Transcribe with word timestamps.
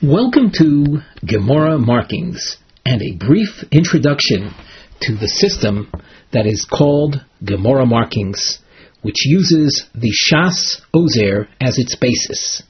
Welcome 0.00 0.52
to 0.58 1.00
Gemara 1.26 1.76
Markings 1.76 2.56
and 2.86 3.02
a 3.02 3.16
brief 3.16 3.64
introduction 3.72 4.54
to 5.00 5.16
the 5.16 5.26
system 5.26 5.90
that 6.32 6.46
is 6.46 6.64
called 6.64 7.16
Gemara 7.44 7.84
Markings, 7.84 8.60
which 9.02 9.26
uses 9.26 9.88
the 9.96 10.12
Shas 10.12 10.80
Ozer 10.94 11.48
as 11.60 11.78
its 11.78 11.96
basis. 11.96 12.62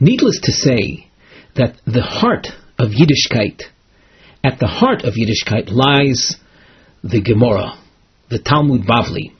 Needless 0.00 0.40
to 0.42 0.50
say 0.50 1.06
that 1.54 1.76
the 1.86 2.02
heart 2.02 2.48
of 2.76 2.90
Yiddishkeit, 2.90 3.62
at 4.42 4.58
the 4.58 4.66
heart 4.66 5.04
of 5.04 5.14
Yiddishkeit 5.14 5.70
lies 5.70 6.34
the 7.04 7.20
Gemara, 7.20 7.78
the 8.30 8.40
Talmud 8.40 8.82
Bavli. 8.82 9.30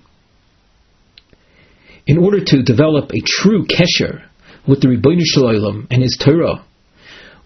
In 2.06 2.16
order 2.16 2.44
to 2.44 2.62
develop 2.62 3.10
a 3.10 3.24
true 3.26 3.66
kesher 3.66 4.26
with 4.66 4.80
the 4.80 5.24
Shel 5.24 5.44
Olam 5.44 5.86
and 5.90 6.02
his 6.02 6.18
Torah, 6.22 6.64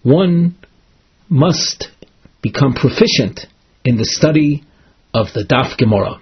one 0.03 0.55
must 1.29 1.89
become 2.41 2.73
proficient 2.73 3.45
in 3.85 3.97
the 3.97 4.05
study 4.05 4.63
of 5.13 5.27
the 5.33 5.43
Daf 5.43 5.77
Gemara. 5.77 6.21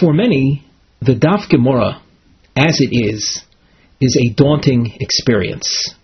For 0.00 0.12
many, 0.12 0.64
the 1.00 1.14
Daf 1.14 1.48
Gemara, 1.48 2.02
as 2.56 2.80
it 2.80 2.90
is, 2.92 3.42
is 4.00 4.16
a 4.20 4.32
daunting 4.32 4.96
experience. 5.00 5.94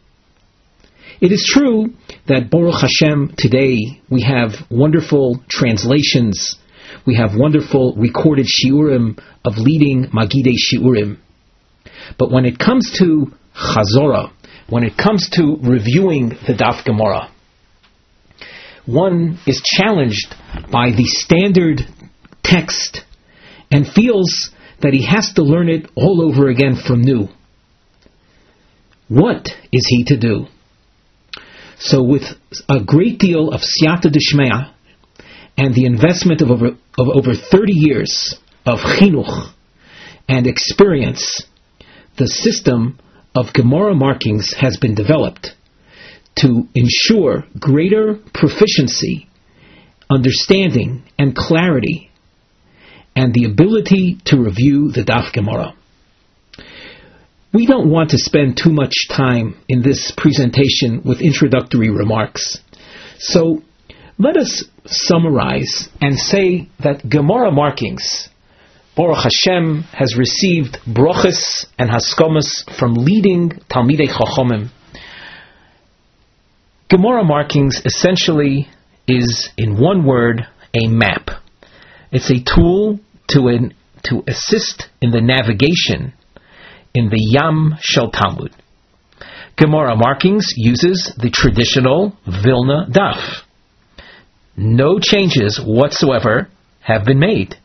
It 1.20 1.30
is 1.30 1.48
true 1.52 1.94
that 2.26 2.50
Baruch 2.50 2.80
Hashem 2.80 3.34
today 3.38 4.00
we 4.10 4.22
have 4.22 4.50
wonderful 4.70 5.40
translations, 5.48 6.56
we 7.06 7.14
have 7.16 7.36
wonderful 7.36 7.94
recorded 7.96 8.46
shiurim 8.46 9.18
of 9.44 9.58
leading 9.58 10.06
Magidei 10.06 10.56
shiurim. 10.56 11.18
But 12.18 12.30
when 12.30 12.44
it 12.44 12.58
comes 12.58 12.90
to 12.98 13.32
Chazorah, 13.54 14.32
when 14.68 14.84
it 14.84 14.96
comes 14.96 15.28
to 15.30 15.56
reviewing 15.60 16.30
the 16.30 16.54
Daf 16.54 16.84
Gemara, 16.84 17.30
one 18.86 19.38
is 19.46 19.62
challenged 19.64 20.34
by 20.70 20.90
the 20.90 21.04
standard 21.04 21.80
text 22.42 23.02
and 23.70 23.86
feels 23.86 24.50
that 24.80 24.92
he 24.92 25.06
has 25.06 25.32
to 25.34 25.42
learn 25.42 25.68
it 25.68 25.90
all 25.94 26.22
over 26.22 26.48
again 26.48 26.76
from 26.76 27.00
new. 27.00 27.28
What 29.08 29.48
is 29.72 29.86
he 29.86 30.04
to 30.04 30.18
do? 30.18 30.46
So, 31.78 32.02
with 32.02 32.22
a 32.68 32.80
great 32.84 33.18
deal 33.18 33.50
of 33.50 33.60
siyata 33.60 34.06
deshmea 34.06 34.72
and 35.56 35.74
the 35.74 35.86
investment 35.86 36.40
of 36.40 36.50
over, 36.50 36.66
of 36.66 37.08
over 37.08 37.34
30 37.34 37.72
years 37.72 38.36
of 38.64 38.78
chinuch 38.78 39.52
and 40.28 40.46
experience, 40.46 41.42
the 42.16 42.28
system 42.28 42.98
of 43.34 43.52
Gemara 43.52 43.94
markings 43.94 44.54
has 44.58 44.76
been 44.76 44.94
developed 44.94 45.54
to 46.36 46.68
ensure 46.74 47.44
greater 47.58 48.18
proficiency, 48.32 49.28
understanding, 50.10 51.04
and 51.18 51.34
clarity, 51.34 52.10
and 53.16 53.32
the 53.32 53.44
ability 53.44 54.18
to 54.26 54.36
review 54.36 54.90
the 54.90 55.02
Daf 55.02 55.32
Gemara. 55.32 55.74
We 57.52 57.66
don't 57.66 57.88
want 57.88 58.10
to 58.10 58.18
spend 58.18 58.58
too 58.60 58.72
much 58.72 58.94
time 59.08 59.56
in 59.68 59.82
this 59.82 60.12
presentation 60.16 61.02
with 61.04 61.20
introductory 61.20 61.88
remarks. 61.88 62.58
So 63.18 63.62
let 64.18 64.36
us 64.36 64.64
summarize 64.86 65.88
and 66.00 66.18
say 66.18 66.68
that 66.80 67.08
Gemara 67.08 67.52
markings 67.52 68.28
Baruch 68.96 69.24
Hashem 69.24 69.82
has 69.92 70.16
received 70.16 70.78
brochus 70.86 71.66
and 71.76 71.90
haskomas 71.90 72.62
from 72.78 72.94
leading 72.94 73.50
Talmidei 73.68 74.06
Chachomim. 74.06 74.70
Gemara 76.88 77.24
markings 77.24 77.82
essentially 77.84 78.68
is, 79.08 79.50
in 79.58 79.80
one 79.80 80.06
word, 80.06 80.46
a 80.80 80.86
map. 80.86 81.30
It's 82.12 82.30
a 82.30 82.40
tool 82.40 83.00
to, 83.30 83.48
an, 83.48 83.74
to 84.04 84.22
assist 84.28 84.88
in 85.02 85.10
the 85.10 85.20
navigation 85.20 86.12
in 86.94 87.08
the 87.08 87.18
Yam 87.18 87.74
Shel 87.80 88.12
Talmud. 88.12 88.54
Gemara 89.56 89.96
markings 89.96 90.46
uses 90.56 91.12
the 91.16 91.30
traditional 91.30 92.16
Vilna 92.26 92.86
daf. 92.88 93.42
No 94.56 95.00
changes 95.00 95.60
whatsoever 95.60 96.48
have 96.80 97.04
been 97.04 97.18
made 97.18 97.56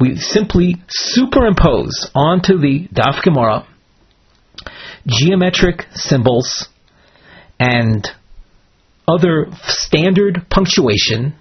we 0.00 0.16
simply 0.16 0.76
superimpose 0.88 2.10
onto 2.14 2.58
the 2.58 2.88
Daf 2.92 3.22
Gemara 3.22 3.66
geometric 5.06 5.86
symbols 5.94 6.68
and 7.58 8.06
other 9.06 9.46
standard 9.62 10.46
punctuation, 10.50 11.34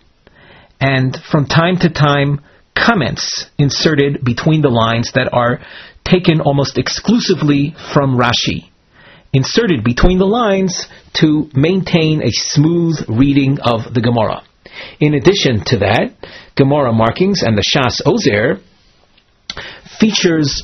and 0.79 1.17
from 1.29 1.45
time 1.45 1.77
to 1.79 1.89
time, 1.89 2.41
comments 2.75 3.47
inserted 3.57 4.23
between 4.23 4.61
the 4.61 4.69
lines 4.69 5.11
that 5.15 5.29
are 5.33 5.59
taken 6.05 6.39
almost 6.39 6.77
exclusively 6.77 7.75
from 7.93 8.17
Rashi, 8.17 8.69
inserted 9.33 9.83
between 9.83 10.17
the 10.17 10.25
lines 10.25 10.87
to 11.15 11.49
maintain 11.53 12.21
a 12.23 12.31
smooth 12.31 12.95
reading 13.09 13.59
of 13.59 13.93
the 13.93 14.01
Gemara. 14.01 14.43
In 14.99 15.13
addition 15.13 15.63
to 15.65 15.77
that, 15.79 16.13
Gemara 16.55 16.93
markings 16.93 17.43
and 17.43 17.57
the 17.57 17.63
Shas 17.63 18.01
Ozer 18.05 18.61
features 19.99 20.63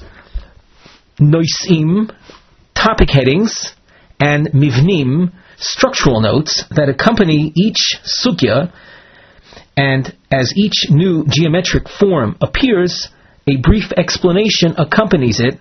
noisim, 1.19 2.13
topic 2.75 3.09
headings, 3.09 3.73
and 4.19 4.47
mivnim, 4.47 5.31
structural 5.57 6.21
notes 6.21 6.63
that 6.71 6.89
accompany 6.89 7.51
each 7.55 7.99
sugya, 8.03 8.73
and 9.77 10.15
as 10.31 10.53
each 10.55 10.89
new 10.89 11.25
geometric 11.27 11.89
form 11.89 12.35
appears, 12.41 13.09
a 13.47 13.57
brief 13.57 13.91
explanation 13.97 14.75
accompanies 14.77 15.39
it. 15.39 15.59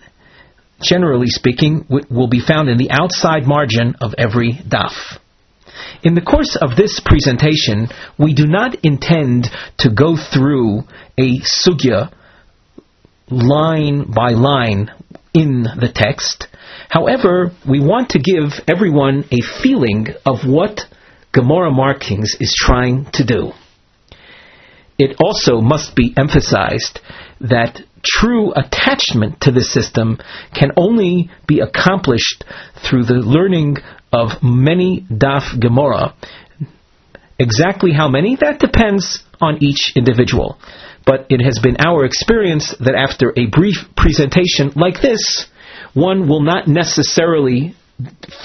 Generally 0.83 1.28
speaking, 1.28 1.87
will 2.11 2.28
be 2.28 2.41
found 2.41 2.69
in 2.69 2.77
the 2.77 2.91
outside 2.91 3.47
margin 3.47 3.95
of 4.01 4.15
every 4.19 4.55
daf. 4.55 5.19
In 6.03 6.15
the 6.15 6.21
course 6.21 6.56
of 6.56 6.77
this 6.77 7.00
presentation, 7.05 7.88
we 8.19 8.34
do 8.34 8.47
not 8.47 8.77
intend 8.84 9.49
to 9.78 9.91
go 9.91 10.16
through 10.16 10.83
a 11.19 11.41
sugya 11.41 12.12
line 13.31 14.10
by 14.12 14.31
line 14.31 14.91
in 15.34 15.62
the 15.62 15.91
text. 15.94 16.49
However, 16.88 17.53
we 17.69 17.81
want 17.81 18.10
to 18.10 18.19
give 18.19 18.60
everyone 18.69 19.25
a 19.31 19.41
feeling 19.62 20.09
of 20.27 20.41
what 20.47 20.81
Gemara 21.33 21.71
Markings 21.71 22.37
is 22.41 22.54
trying 22.59 23.06
to 23.15 23.25
do. 23.25 23.53
It 24.99 25.16
also 25.25 25.60
must 25.60 25.97
be 25.97 26.12
emphasized 26.16 27.00
that 27.41 27.81
true 28.04 28.53
attachment 28.54 29.41
to 29.41 29.50
the 29.50 29.62
system 29.62 30.19
can 30.54 30.71
only 30.77 31.31
be 31.47 31.60
accomplished 31.60 32.44
through 32.84 33.04
the 33.04 33.15
learning 33.15 33.78
of 34.12 34.43
many 34.43 35.06
daf 35.11 35.59
Gemara. 35.61 36.15
Exactly 37.39 37.93
how 37.93 38.09
many? 38.09 38.37
That 38.37 38.61
depends 38.61 39.25
on 39.41 39.62
each 39.62 39.93
individual. 39.97 40.59
But 41.05 41.27
it 41.28 41.43
has 41.43 41.59
been 41.59 41.77
our 41.78 42.05
experience 42.05 42.75
that 42.78 42.95
after 42.95 43.33
a 43.37 43.47
brief 43.47 43.78
presentation 43.97 44.72
like 44.77 45.01
this, 45.01 45.47
one 45.95 46.28
will 46.28 46.43
not 46.43 46.69
necessarily 46.69 47.75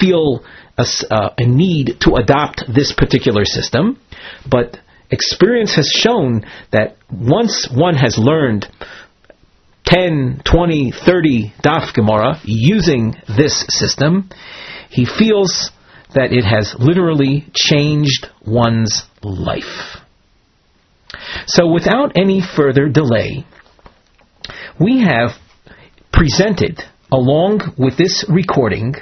feel 0.00 0.44
a, 0.76 0.86
uh, 1.10 1.34
a 1.38 1.46
need 1.46 1.98
to 2.00 2.14
adopt 2.14 2.64
this 2.72 2.92
particular 2.92 3.44
system, 3.44 4.00
but 4.48 4.78
experience 5.10 5.74
has 5.74 5.88
shown 5.88 6.44
that 6.72 6.96
once 7.10 7.68
one 7.72 7.94
has 7.94 8.18
learned 8.18 8.66
10, 9.84 10.42
20, 10.44 10.92
30 10.92 11.54
daf 11.64 11.94
Gemara 11.94 12.40
using 12.44 13.14
this 13.26 13.64
system, 13.68 14.28
he 14.90 15.04
feels 15.04 15.70
that 16.14 16.32
it 16.32 16.44
has 16.44 16.74
literally 16.78 17.46
changed 17.54 18.26
one's 18.46 19.04
life. 19.22 19.98
So, 21.46 21.70
without 21.70 22.12
any 22.16 22.40
further 22.40 22.88
delay, 22.88 23.44
we 24.80 25.02
have 25.02 25.30
presented, 26.12 26.80
along 27.12 27.74
with 27.76 27.96
this 27.96 28.24
recording, 28.28 28.94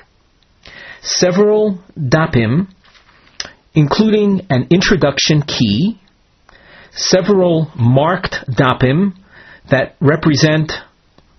several 1.03 1.79
dapim, 1.99 2.69
including 3.75 4.47
an 4.50 4.69
introduction 4.71 5.43
key, 5.43 6.00
several 6.93 7.71
marked 7.77 8.37
dapim 8.49 9.15
that 9.71 9.97
represent 10.00 10.73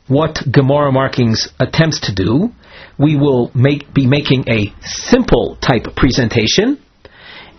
what 0.08 0.40
Gemara 0.50 0.92
markings 0.92 1.50
attempts 1.60 2.00
to 2.02 2.16
do. 2.16 2.50
We 3.00 3.16
will 3.16 3.52
make, 3.54 3.94
be 3.94 4.08
making 4.08 4.50
a 4.50 4.74
simple 4.82 5.58
type 5.62 5.96
presentation, 5.96 6.82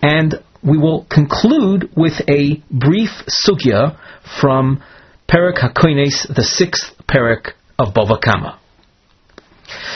and 0.01 0.35
we 0.61 0.77
will 0.77 1.05
conclude 1.09 1.91
with 1.95 2.21
a 2.27 2.61
brief 2.69 3.09
sugya 3.27 3.97
from 4.41 4.83
Perak 5.27 5.57
HaKoines, 5.57 6.33
the 6.33 6.43
sixth 6.43 6.95
Perak 7.07 7.55
of 7.77 7.93
Bava 7.93 8.19
Kama. 8.21 8.59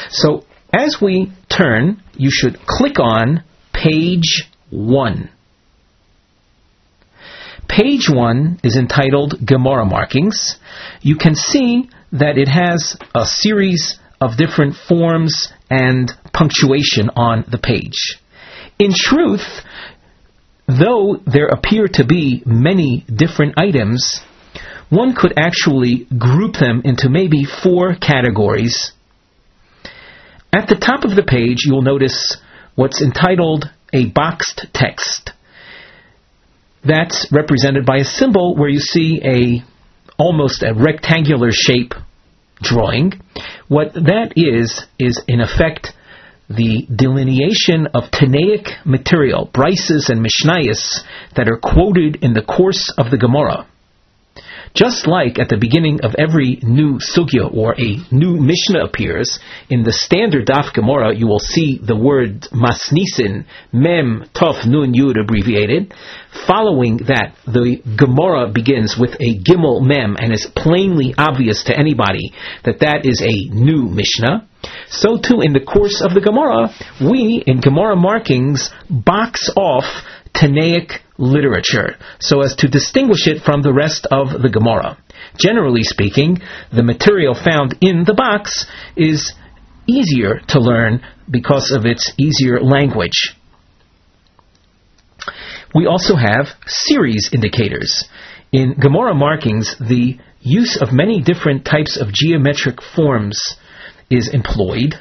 So, 0.09 0.45
As 0.73 0.97
we 0.99 1.31
turn, 1.55 2.01
you 2.17 2.29
should 2.31 2.65
click 2.65 2.99
on 2.99 3.43
page 3.73 4.49
1. 4.71 5.29
Page 7.67 8.09
1 8.09 8.59
is 8.63 8.75
entitled 8.75 9.35
Gemara 9.45 9.85
Markings. 9.85 10.57
You 11.01 11.15
can 11.15 11.35
see 11.35 11.89
that 12.11 12.39
it 12.39 12.47
has 12.47 12.97
a 13.13 13.25
series 13.25 13.99
of 14.23 14.37
different 14.37 14.75
forms 14.75 15.51
and 15.69 16.11
punctuation 16.31 17.09
on 17.15 17.43
the 17.51 17.57
page. 17.57 18.19
In 18.79 18.91
truth, 18.95 19.61
though 20.67 21.17
there 21.25 21.47
appear 21.47 21.87
to 21.93 22.05
be 22.05 22.41
many 22.45 23.05
different 23.13 23.55
items, 23.57 24.21
one 24.89 25.13
could 25.13 25.33
actually 25.37 26.07
group 26.17 26.53
them 26.53 26.81
into 26.85 27.09
maybe 27.09 27.43
four 27.43 27.95
categories. 27.95 28.93
At 30.53 30.69
the 30.69 30.75
top 30.75 31.03
of 31.03 31.15
the 31.15 31.23
page, 31.23 31.65
you'll 31.65 31.81
notice 31.81 32.37
what's 32.75 33.01
entitled 33.01 33.65
a 33.91 34.05
boxed 34.05 34.67
text. 34.73 35.31
That's 36.85 37.27
represented 37.31 37.85
by 37.85 37.97
a 37.97 38.05
symbol 38.05 38.55
where 38.55 38.69
you 38.69 38.79
see 38.79 39.21
a 39.23 39.63
almost 40.17 40.63
a 40.63 40.73
rectangular 40.73 41.49
shape 41.51 41.93
drawing. 42.61 43.13
What 43.73 43.95
that 43.95 44.33
is 44.35 44.85
is 44.99 45.19
in 45.27 45.41
effect 45.41 45.93
the 46.47 46.85
delineation 46.95 47.87
of 47.95 48.11
Tanaic 48.11 48.85
material, 48.85 49.49
brises 49.51 50.11
and 50.11 50.23
mishnayos 50.23 50.99
that 51.35 51.49
are 51.49 51.57
quoted 51.57 52.23
in 52.23 52.33
the 52.33 52.43
course 52.43 52.93
of 52.99 53.09
the 53.09 53.17
Gemara. 53.17 53.65
Just 54.73 55.07
like 55.07 55.39
at 55.39 55.49
the 55.49 55.57
beginning 55.57 56.01
of 56.03 56.15
every 56.17 56.59
new 56.63 56.99
sugya 56.99 57.53
or 57.53 57.75
a 57.79 57.97
new 58.11 58.39
Mishnah 58.39 58.83
appears, 58.85 59.39
in 59.69 59.83
the 59.83 59.93
standard 59.93 60.47
Daf 60.47 60.73
Gemara 60.73 61.13
you 61.15 61.27
will 61.27 61.39
see 61.39 61.79
the 61.81 61.95
word 61.95 62.41
Masnisin, 62.51 63.45
Mem, 63.71 64.25
Tov, 64.33 64.65
Nun, 64.65 64.93
Yud 64.93 65.21
abbreviated. 65.21 65.93
Following 66.47 66.97
that, 67.07 67.35
the 67.45 67.81
Gemara 67.97 68.51
begins 68.51 68.97
with 68.97 69.11
a 69.19 69.37
Gimel 69.39 69.81
Mem 69.81 70.17
and 70.17 70.33
is 70.33 70.47
plainly 70.55 71.13
obvious 71.17 71.63
to 71.65 71.77
anybody 71.77 72.33
that 72.65 72.79
that 72.79 73.05
is 73.05 73.21
a 73.21 73.53
new 73.53 73.83
Mishnah. 73.83 74.47
So 74.89 75.17
too 75.17 75.41
in 75.41 75.53
the 75.53 75.59
course 75.59 76.01
of 76.01 76.13
the 76.13 76.21
Gemara, 76.21 76.69
we 77.01 77.43
in 77.45 77.59
Gemara 77.59 77.95
markings 77.95 78.69
box 78.89 79.49
off 79.55 79.85
Tanaic 80.33 80.99
literature 81.17 81.95
so 82.19 82.41
as 82.41 82.55
to 82.55 82.67
distinguish 82.67 83.27
it 83.27 83.43
from 83.43 83.61
the 83.61 83.73
rest 83.73 84.07
of 84.11 84.41
the 84.41 84.49
Gemara. 84.49 84.97
Generally 85.37 85.83
speaking, 85.83 86.41
the 86.71 86.83
material 86.83 87.33
found 87.33 87.77
in 87.81 88.03
the 88.03 88.13
box 88.13 88.65
is 88.95 89.33
easier 89.87 90.39
to 90.47 90.59
learn 90.59 91.05
because 91.29 91.71
of 91.71 91.85
its 91.85 92.11
easier 92.17 92.59
language. 92.59 93.35
We 95.73 95.87
also 95.87 96.15
have 96.15 96.47
series 96.67 97.29
indicators. 97.33 98.05
In 98.51 98.75
Gemara 98.79 99.15
markings, 99.15 99.75
the 99.79 100.19
use 100.41 100.77
of 100.79 100.93
many 100.93 101.21
different 101.21 101.65
types 101.65 101.97
of 101.97 102.13
geometric 102.13 102.79
forms 102.95 103.57
is 104.09 104.29
employed. 104.31 104.95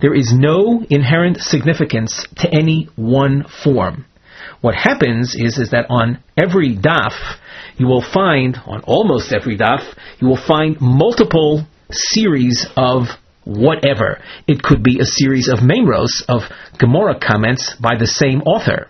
There 0.00 0.14
is 0.14 0.32
no 0.34 0.84
inherent 0.88 1.38
significance 1.38 2.24
to 2.36 2.48
any 2.50 2.88
one 2.96 3.44
form. 3.62 4.06
What 4.64 4.76
happens 4.76 5.34
is, 5.34 5.58
is 5.58 5.72
that 5.72 5.90
on 5.90 6.24
every 6.42 6.74
daf, 6.74 7.12
you 7.76 7.86
will 7.86 8.00
find, 8.00 8.56
on 8.64 8.80
almost 8.84 9.30
every 9.30 9.58
daf, 9.58 9.84
you 10.22 10.26
will 10.26 10.40
find 10.42 10.80
multiple 10.80 11.66
series 11.90 12.66
of 12.74 13.08
whatever. 13.44 14.22
It 14.48 14.62
could 14.62 14.82
be 14.82 15.00
a 15.00 15.04
series 15.04 15.48
of 15.48 15.58
memros, 15.58 16.24
of 16.30 16.44
Gemara 16.78 17.20
comments 17.20 17.74
by 17.78 17.96
the 17.98 18.06
same 18.06 18.40
author. 18.40 18.88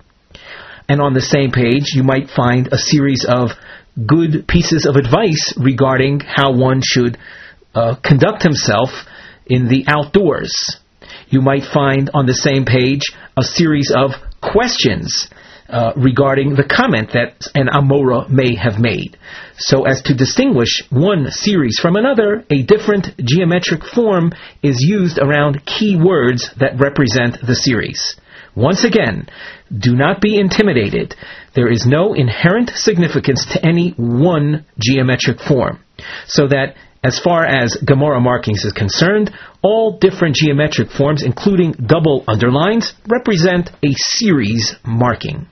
And 0.89 1.01
on 1.01 1.13
the 1.13 1.21
same 1.21 1.51
page, 1.51 1.87
you 1.93 2.05
might 2.05 2.31
find 2.31 2.69
a 2.69 2.79
series 2.79 3.27
of 3.29 3.51
good 4.07 4.47
pieces 4.47 4.87
of 4.87 4.95
advice 4.95 5.55
regarding 5.57 6.21
how 6.21 6.53
one 6.53 6.83
should 6.85 7.19
uh, 7.75 7.97
conduct 7.97 8.45
himself 8.45 8.91
in 9.47 9.67
the 9.67 9.87
outdoors. 9.89 10.55
You 11.31 11.43
might 11.43 11.65
find 11.65 12.11
on 12.15 12.27
the 12.27 12.33
same 12.33 12.65
page 12.65 13.11
a 13.37 13.43
series 13.43 13.91
of 13.91 14.13
questions 14.41 15.29
uh, 15.69 15.93
regarding 15.97 16.55
the 16.55 16.65
comment 16.65 17.11
that 17.15 17.49
an 17.55 17.69
Amora 17.69 18.29
may 18.29 18.55
have 18.55 18.79
made. 18.79 19.17
So 19.57 19.85
as 19.85 20.03
to 20.03 20.15
distinguish 20.15 20.83
one 20.91 21.31
series 21.31 21.79
from 21.81 21.97
another, 21.97 22.45
a 22.51 22.63
different 22.63 23.17
geometric 23.19 23.85
form 23.85 24.33
is 24.63 24.77
used 24.81 25.19
around 25.19 25.65
key 25.65 25.97
words 25.97 26.51
that 26.59 26.79
represent 26.79 27.39
the 27.41 27.55
series. 27.55 28.17
Once 28.55 28.85
again, 28.85 29.29
do 29.77 29.97
not 29.97 30.21
be 30.21 30.39
intimidated. 30.39 31.15
There 31.55 31.71
is 31.71 31.87
no 31.87 32.15
inherent 32.15 32.71
significance 32.75 33.47
to 33.53 33.67
any 33.67 33.95
one 33.97 34.65
geometric 34.79 35.41
form. 35.41 35.83
So 36.27 36.47
that 36.49 36.77
as 37.03 37.19
far 37.19 37.45
as 37.45 37.77
Gemara 37.85 38.21
markings 38.21 38.65
is 38.65 38.73
concerned, 38.73 39.31
all 39.63 39.99
different 39.99 40.37
geometric 40.37 40.91
forms, 40.91 41.23
including 41.23 41.73
double 41.73 42.25
underlines, 42.27 42.95
represent 43.07 43.71
a 43.83 43.93
series 43.93 44.75
marking. 44.85 45.47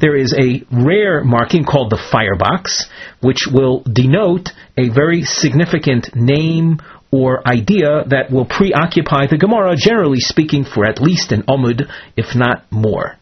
There 0.00 0.16
is 0.16 0.32
a 0.32 0.64
rare 0.70 1.22
marking 1.22 1.64
called 1.64 1.90
the 1.90 2.02
firebox, 2.10 2.88
which 3.20 3.46
will 3.52 3.80
denote 3.80 4.48
a 4.76 4.88
very 4.88 5.22
significant 5.22 6.16
name 6.16 6.80
or 7.10 7.46
idea 7.46 8.04
that 8.06 8.30
will 8.30 8.46
preoccupy 8.46 9.26
the 9.26 9.36
Gemara, 9.36 9.74
generally 9.76 10.20
speaking, 10.20 10.64
for 10.64 10.86
at 10.86 11.02
least 11.02 11.32
an 11.32 11.42
Omud, 11.42 11.90
if 12.16 12.34
not 12.34 12.70
more. 12.70 13.16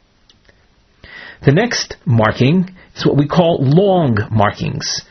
The 1.44 1.52
next 1.52 1.96
marking 2.04 2.76
is 2.94 3.06
what 3.06 3.16
we 3.16 3.26
call 3.26 3.58
long 3.60 4.18
markings. 4.30 5.02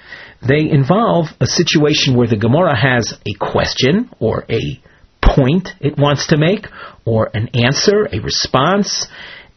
They 0.48 0.70
involve 0.70 1.28
a 1.42 1.48
situation 1.48 2.16
where 2.16 2.28
the 2.28 2.38
Gemara 2.38 2.76
has 2.80 3.14
a 3.26 3.34
question 3.34 4.10
or 4.20 4.46
a 4.50 4.80
point 5.22 5.70
it 5.80 5.98
wants 5.98 6.28
to 6.28 6.38
make, 6.38 6.68
or 7.06 7.30
an 7.34 7.50
answer, 7.54 8.08
a 8.12 8.20
response, 8.20 9.08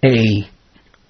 a 0.04 0.48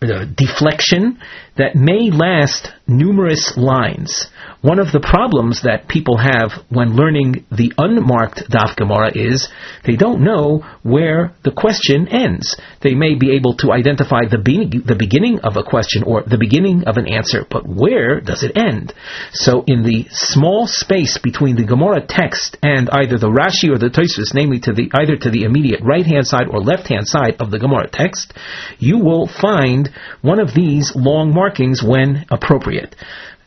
Uh, 0.02 0.24
deflection 0.34 1.20
that 1.58 1.76
may 1.76 2.10
last 2.10 2.72
numerous 2.86 3.54
lines. 3.58 4.28
One 4.62 4.78
of 4.78 4.92
the 4.92 5.00
problems 5.00 5.62
that 5.62 5.88
people 5.88 6.18
have 6.18 6.52
when 6.68 6.94
learning 6.94 7.46
the 7.50 7.72
unmarked 7.78 8.44
Daf 8.50 8.76
Gemara 8.76 9.10
is 9.14 9.48
they 9.86 9.96
don't 9.96 10.20
know 10.20 10.66
where 10.82 11.32
the 11.44 11.50
question 11.50 12.08
ends. 12.08 12.60
They 12.82 12.92
may 12.92 13.14
be 13.14 13.32
able 13.36 13.56
to 13.64 13.72
identify 13.72 14.28
the, 14.28 14.36
be- 14.36 14.68
the 14.68 14.96
beginning 14.96 15.40
of 15.40 15.56
a 15.56 15.62
question 15.62 16.02
or 16.02 16.24
the 16.24 16.36
beginning 16.36 16.84
of 16.84 16.98
an 16.98 17.08
answer, 17.08 17.46
but 17.48 17.66
where 17.66 18.20
does 18.20 18.42
it 18.42 18.54
end? 18.54 18.92
So 19.32 19.64
in 19.66 19.82
the 19.82 20.04
small 20.10 20.66
space 20.66 21.16
between 21.16 21.56
the 21.56 21.64
Gemara 21.64 22.04
text 22.06 22.58
and 22.62 22.90
either 22.90 23.16
the 23.16 23.32
Rashi 23.32 23.72
or 23.72 23.78
the 23.78 23.88
Tosfos, 23.88 24.34
namely 24.34 24.60
to 24.60 24.74
the 24.74 24.90
either 24.92 25.16
to 25.16 25.30
the 25.30 25.44
immediate 25.44 25.80
right 25.80 26.04
hand 26.04 26.26
side 26.26 26.48
or 26.50 26.60
left 26.60 26.86
hand 26.88 27.08
side 27.08 27.36
of 27.40 27.50
the 27.50 27.58
Gemara 27.58 27.88
text, 27.88 28.34
you 28.78 28.98
will 28.98 29.26
find 29.26 29.88
one 30.20 30.38
of 30.38 30.52
these 30.52 30.92
long 30.94 31.32
markings 31.32 31.82
when 31.82 32.26
appropriate. 32.30 32.94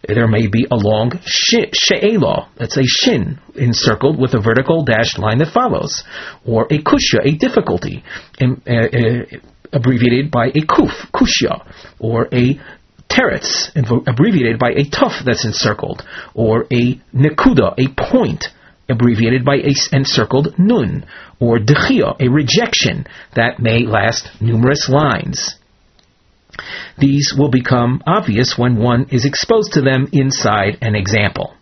There 0.07 0.27
may 0.27 0.47
be 0.47 0.67
a 0.69 0.75
long 0.75 1.13
she'ela, 1.25 2.49
that's 2.57 2.77
a 2.77 2.83
shin, 2.83 3.39
encircled 3.55 4.19
with 4.19 4.33
a 4.33 4.41
vertical 4.41 4.83
dashed 4.83 5.17
line 5.17 5.37
that 5.37 5.53
follows, 5.53 6.03
or 6.45 6.65
a 6.65 6.79
kushya, 6.79 7.23
a 7.23 7.31
difficulty, 7.37 8.03
in, 8.37 8.61
uh, 8.67 8.73
uh, 8.73 9.39
abbreviated 9.71 10.29
by 10.29 10.47
a 10.47 10.61
kuf, 10.65 10.91
kushya, 11.13 11.65
or 11.99 12.27
a 12.33 12.59
teretz, 13.09 13.71
abbreviated 14.05 14.59
by 14.59 14.71
a 14.71 14.83
tuf 14.83 15.23
that's 15.23 15.45
encircled, 15.45 16.03
or 16.33 16.65
a 16.71 16.99
nekuda, 17.15 17.73
a 17.77 17.87
point, 18.11 18.45
abbreviated 18.89 19.45
by 19.45 19.55
a 19.55 19.73
encircled 19.95 20.59
nun, 20.59 21.05
or 21.39 21.59
dechia, 21.59 22.19
a 22.19 22.29
rejection 22.29 23.07
that 23.35 23.59
may 23.59 23.85
last 23.85 24.29
numerous 24.41 24.89
lines. 24.89 25.55
These 26.97 27.33
will 27.37 27.49
become 27.49 28.01
obvious 28.05 28.57
when 28.57 28.77
one 28.77 29.07
is 29.09 29.25
exposed 29.25 29.73
to 29.73 29.81
them 29.81 30.07
inside 30.11 30.77
an 30.81 30.95
example. 30.95 31.53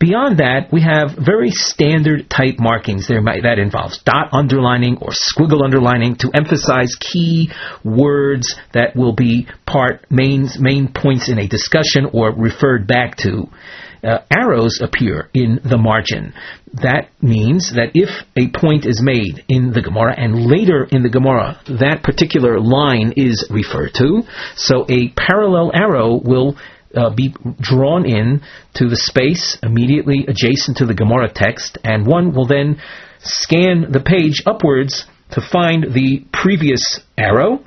Beyond 0.00 0.38
that, 0.38 0.72
we 0.72 0.80
have 0.80 1.14
very 1.14 1.50
standard 1.50 2.30
type 2.30 2.58
markings 2.58 3.06
there 3.06 3.20
that 3.22 3.58
involves 3.58 3.98
dot 3.98 4.30
underlining 4.32 4.96
or 4.96 5.10
squiggle 5.10 5.62
underlining 5.62 6.16
to 6.16 6.30
emphasize 6.32 6.94
key 6.98 7.50
words 7.84 8.56
that 8.72 8.96
will 8.96 9.12
be 9.12 9.46
part 9.66 10.10
main 10.10 10.48
main 10.58 10.88
points 10.88 11.28
in 11.28 11.38
a 11.38 11.46
discussion 11.46 12.06
or 12.14 12.32
referred 12.32 12.86
back 12.86 13.16
to 13.16 13.50
uh, 14.02 14.18
arrows 14.30 14.80
appear 14.82 15.28
in 15.34 15.60
the 15.64 15.78
margin. 15.78 16.32
That 16.74 17.08
means 17.20 17.72
that 17.74 17.90
if 17.94 18.10
a 18.36 18.48
point 18.58 18.86
is 18.86 19.02
made 19.02 19.44
in 19.48 19.72
the 19.72 19.82
Gemara 19.82 20.14
and 20.16 20.46
later 20.46 20.86
in 20.90 21.02
the 21.02 21.08
Gemara 21.08 21.60
that 21.80 22.02
particular 22.02 22.60
line 22.60 23.14
is 23.16 23.48
referred 23.50 23.92
to, 23.94 24.22
so 24.56 24.86
a 24.88 25.08
parallel 25.16 25.72
arrow 25.74 26.20
will 26.22 26.56
uh, 26.94 27.10
be 27.14 27.34
drawn 27.60 28.04
in 28.04 28.42
to 28.74 28.88
the 28.88 28.96
space 28.96 29.58
immediately 29.62 30.26
adjacent 30.26 30.78
to 30.78 30.86
the 30.86 30.94
Gemara 30.94 31.30
text, 31.32 31.78
and 31.84 32.06
one 32.06 32.34
will 32.34 32.46
then 32.46 32.80
scan 33.22 33.90
the 33.90 34.00
page 34.00 34.42
upwards 34.46 35.06
to 35.32 35.40
find 35.40 35.92
the 35.92 36.24
previous 36.32 37.00
arrow. 37.16 37.64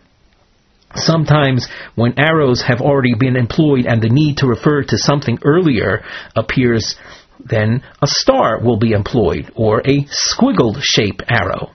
Sometimes, 0.95 1.67
when 1.95 2.19
arrows 2.19 2.61
have 2.61 2.81
already 2.81 3.15
been 3.15 3.35
employed 3.35 3.85
and 3.85 4.01
the 4.01 4.09
need 4.09 4.37
to 4.37 4.47
refer 4.47 4.83
to 4.83 4.97
something 4.97 5.39
earlier 5.43 6.03
appears, 6.35 6.95
then 7.39 7.83
a 8.01 8.07
star 8.07 8.59
will 8.63 8.77
be 8.77 8.91
employed 8.91 9.51
or 9.55 9.79
a 9.79 10.05
squiggled 10.05 10.77
shape 10.81 11.21
arrow. 11.27 11.71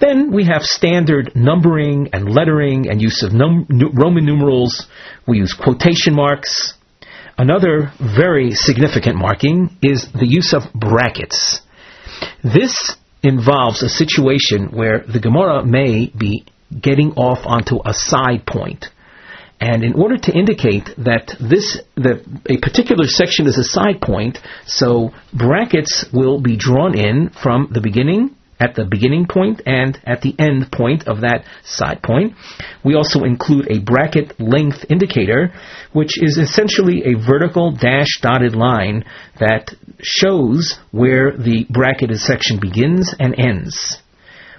Then 0.00 0.32
we 0.32 0.44
have 0.44 0.62
standard 0.62 1.32
numbering 1.34 2.10
and 2.12 2.28
lettering 2.28 2.88
and 2.90 3.00
use 3.00 3.22
of 3.22 3.32
num- 3.32 3.66
Roman 3.94 4.24
numerals. 4.24 4.86
We 5.26 5.38
use 5.38 5.54
quotation 5.54 6.14
marks. 6.14 6.74
Another 7.38 7.92
very 7.98 8.52
significant 8.52 9.16
marking 9.16 9.76
is 9.82 10.06
the 10.12 10.26
use 10.26 10.52
of 10.52 10.62
brackets. 10.72 11.60
This 12.42 12.96
involves 13.22 13.82
a 13.82 13.88
situation 13.88 14.68
where 14.72 15.00
the 15.00 15.20
Gemara 15.20 15.64
may 15.64 16.12
be 16.16 16.44
getting 16.80 17.12
off 17.12 17.40
onto 17.44 17.78
a 17.84 17.94
side 17.94 18.46
point. 18.46 18.86
And 19.60 19.84
in 19.84 19.94
order 19.94 20.18
to 20.18 20.32
indicate 20.32 20.90
that 20.98 21.34
this 21.40 21.80
a 21.96 22.58
particular 22.58 23.06
section 23.06 23.46
is 23.46 23.56
a 23.56 23.64
side 23.64 24.00
point, 24.00 24.38
so 24.66 25.12
brackets 25.32 26.04
will 26.12 26.40
be 26.40 26.56
drawn 26.56 26.98
in 26.98 27.30
from 27.30 27.68
the 27.72 27.80
beginning 27.80 28.36
at 28.60 28.74
the 28.74 28.84
beginning 28.84 29.26
point 29.26 29.62
and 29.66 29.98
at 30.04 30.22
the 30.22 30.34
end 30.38 30.70
point 30.70 31.08
of 31.08 31.22
that 31.22 31.44
side 31.64 32.02
point. 32.02 32.34
We 32.84 32.94
also 32.94 33.24
include 33.24 33.70
a 33.70 33.80
bracket 33.80 34.38
length 34.40 34.84
indicator, 34.90 35.52
which 35.92 36.22
is 36.22 36.38
essentially 36.38 37.02
a 37.04 37.18
vertical 37.18 37.72
dash 37.72 38.20
dotted 38.20 38.54
line 38.54 39.04
that 39.38 39.74
shows 40.00 40.78
where 40.90 41.36
the 41.36 41.66
bracketed 41.70 42.18
section 42.18 42.58
begins 42.60 43.14
and 43.18 43.34
ends 43.38 43.98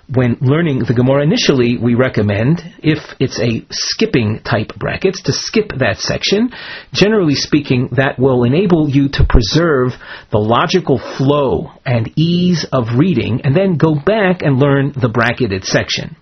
when 0.07 0.37
learning 0.39 0.79
the 0.79 0.93
Gemara 0.93 1.23
initially, 1.23 1.77
we 1.77 1.95
recommend, 1.95 2.61
if 2.79 2.99
it's 3.19 3.39
a 3.39 3.65
skipping 3.71 4.39
type 4.43 4.75
brackets, 4.77 5.23
to 5.23 5.33
skip 5.33 5.69
that 5.79 5.97
section. 5.97 6.51
Generally 6.93 7.35
speaking, 7.35 7.89
that 7.93 8.19
will 8.19 8.43
enable 8.43 8.87
you 8.87 9.09
to 9.09 9.25
preserve 9.27 9.93
the 10.31 10.37
logical 10.37 10.99
flow 10.99 11.71
and 11.85 12.11
ease 12.15 12.65
of 12.71 12.97
reading, 12.97 13.41
and 13.43 13.55
then 13.55 13.77
go 13.77 13.95
back 13.95 14.41
and 14.43 14.59
learn 14.59 14.93
the 14.95 15.09
bracketed 15.09 15.65
section. 15.65 16.15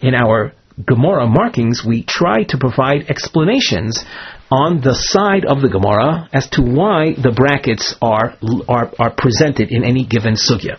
In 0.00 0.14
our 0.14 0.52
Gemara 0.86 1.26
markings, 1.26 1.84
we 1.86 2.04
try 2.04 2.44
to 2.44 2.56
provide 2.56 3.10
explanations 3.10 4.02
on 4.50 4.80
the 4.80 4.94
side 4.94 5.44
of 5.44 5.60
the 5.60 5.68
Gemara 5.68 6.28
as 6.32 6.48
to 6.50 6.62
why 6.62 7.12
the 7.12 7.32
brackets 7.32 7.94
are, 8.00 8.36
are, 8.68 8.90
are 8.98 9.14
presented 9.16 9.70
in 9.70 9.84
any 9.84 10.04
given 10.06 10.34
sugya. 10.34 10.78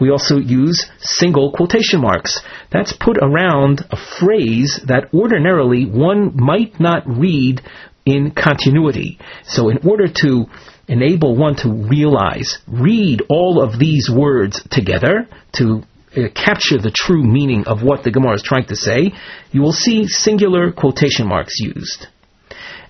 We 0.00 0.10
also 0.10 0.36
use 0.38 0.90
single 0.98 1.52
quotation 1.52 2.00
marks. 2.00 2.40
That's 2.70 2.92
put 2.92 3.18
around 3.18 3.84
a 3.90 3.96
phrase 3.96 4.80
that 4.86 5.12
ordinarily 5.14 5.86
one 5.86 6.36
might 6.36 6.78
not 6.80 7.02
read 7.06 7.60
in 8.06 8.32
continuity. 8.32 9.18
So 9.44 9.68
in 9.68 9.78
order 9.88 10.08
to 10.08 10.46
enable 10.88 11.36
one 11.36 11.56
to 11.56 11.70
realize, 11.70 12.58
read 12.66 13.22
all 13.28 13.62
of 13.62 13.78
these 13.78 14.10
words 14.10 14.60
together 14.70 15.28
to 15.52 15.82
uh, 16.16 16.22
capture 16.34 16.78
the 16.78 16.92
true 16.92 17.22
meaning 17.22 17.64
of 17.66 17.82
what 17.82 18.02
the 18.02 18.10
Gemara 18.10 18.34
is 18.34 18.42
trying 18.42 18.66
to 18.66 18.76
say, 18.76 19.12
you 19.52 19.62
will 19.62 19.72
see 19.72 20.08
singular 20.08 20.72
quotation 20.72 21.28
marks 21.28 21.54
used. 21.60 22.08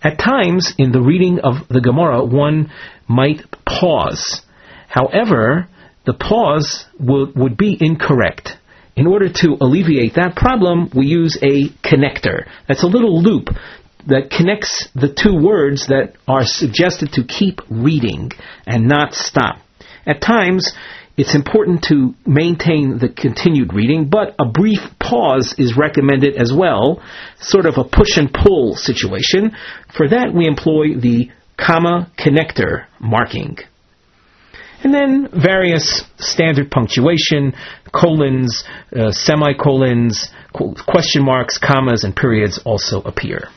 At 0.03 0.19
times, 0.19 0.73
in 0.79 0.93
the 0.93 1.03
reading 1.03 1.41
of 1.41 1.69
the 1.69 1.83
Gemara, 1.83 2.25
one 2.25 2.73
might 3.07 3.43
pause. 3.67 4.41
However, 4.89 5.69
the 6.11 6.15
pause 6.15 6.87
would, 6.99 7.37
would 7.37 7.57
be 7.57 7.79
incorrect. 7.81 8.57
In 8.97 9.07
order 9.07 9.29
to 9.33 9.57
alleviate 9.61 10.15
that 10.17 10.35
problem, 10.35 10.91
we 10.93 11.07
use 11.07 11.39
a 11.41 11.69
connector. 11.87 12.49
That's 12.67 12.83
a 12.83 12.89
little 12.89 13.23
loop 13.23 13.51
that 14.09 14.31
connects 14.37 14.89
the 14.93 15.07
two 15.07 15.41
words 15.41 15.87
that 15.87 16.15
are 16.27 16.45
suggested 16.45 17.13
to 17.13 17.23
keep 17.23 17.61
reading 17.71 18.33
and 18.67 18.89
not 18.89 19.15
stop. 19.15 19.61
At 20.05 20.21
times, 20.21 20.73
it's 21.17 21.37
important 21.37 21.85
to 21.85 22.17
maintain 22.27 22.99
the 22.99 23.09
continued 23.09 23.73
reading, 23.73 24.09
but 24.09 24.35
a 24.41 24.47
brief 24.47 24.81
pause 24.99 25.55
is 25.59 25.77
recommended 25.77 26.35
as 26.35 26.53
well, 26.53 27.01
sort 27.39 27.67
of 27.67 27.79
a 27.79 27.85
push 27.85 28.17
and 28.17 28.35
pull 28.35 28.75
situation. 28.75 29.53
For 29.97 30.09
that, 30.09 30.35
we 30.35 30.49
employ 30.49 30.97
the 30.99 31.31
comma 31.57 32.11
connector 32.19 32.87
marking 32.99 33.59
and 34.83 34.95
then 34.95 35.29
various 35.33 36.03
standard 36.19 36.71
punctuation, 36.71 37.55
colons, 37.93 38.65
uh, 38.97 39.11
semicolons, 39.11 40.31
question 40.53 41.25
marks, 41.25 41.59
commas, 41.59 42.05
and 42.05 42.15
periods 42.17 42.59
also 42.65 43.03
appear. 43.03 43.49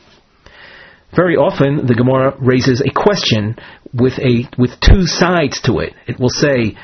Very 1.15 1.35
often, 1.35 1.85
the 1.85 1.93
Gemara 1.93 2.35
raises 2.39 2.81
a 2.81 2.91
question 2.91 3.55
with 3.93 4.17
a 4.19 4.49
with 4.57 4.71
two 4.79 5.05
sides 5.05 5.61
to 5.61 5.79
it. 5.79 5.93
It 6.07 6.19
will 6.19 6.29
say, 6.29 6.75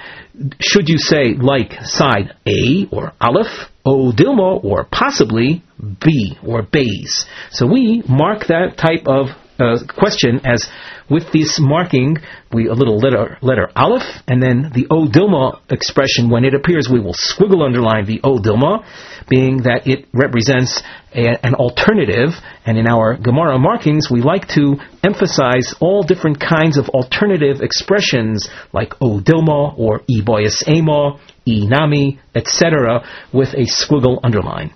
should 0.59 0.87
you 0.87 0.99
say 0.99 1.33
like 1.33 1.73
side 1.81 2.35
A 2.47 2.87
or 2.91 3.13
Aleph, 3.19 3.69
O 3.85 4.11
Dilma, 4.11 4.63
or 4.63 4.85
possibly 4.85 5.63
B 5.79 6.37
or 6.45 6.61
Bays? 6.61 7.25
So 7.49 7.65
we 7.65 8.03
mark 8.07 8.47
that 8.47 8.77
type 8.77 9.07
of 9.07 9.29
uh, 9.59 9.77
question 9.87 10.41
as 10.45 10.67
with 11.09 11.31
this 11.31 11.59
marking, 11.59 12.17
we 12.53 12.67
a 12.67 12.73
little 12.73 12.97
letter 12.97 13.37
letter 13.41 13.69
aleph, 13.75 14.03
and 14.27 14.41
then 14.41 14.71
the 14.73 14.87
o 14.91 15.07
dilma 15.07 15.59
expression 15.69 16.29
when 16.29 16.45
it 16.45 16.53
appears, 16.53 16.87
we 16.91 16.99
will 16.99 17.13
squiggle 17.13 17.65
underline 17.65 18.05
the 18.05 18.21
o 18.23 18.39
dilma, 18.39 18.85
being 19.27 19.63
that 19.63 19.87
it 19.87 20.07
represents 20.13 20.81
a, 21.13 21.45
an 21.45 21.55
alternative. 21.55 22.29
And 22.65 22.77
in 22.77 22.87
our 22.87 23.17
Gemara 23.17 23.57
markings, 23.57 24.09
we 24.11 24.21
like 24.21 24.47
to 24.49 24.75
emphasize 25.03 25.73
all 25.79 26.03
different 26.03 26.39
kinds 26.39 26.77
of 26.77 26.89
alternative 26.89 27.61
expressions 27.61 28.47
like 28.71 28.93
o 29.01 29.19
dilma 29.19 29.77
or 29.77 30.01
e 30.07 30.21
boyas 30.21 30.67
ema, 30.67 31.19
e 31.45 31.67
nami, 31.67 32.19
etc., 32.35 33.03
with 33.33 33.53
a 33.53 33.65
squiggle 33.65 34.19
underline. 34.23 34.73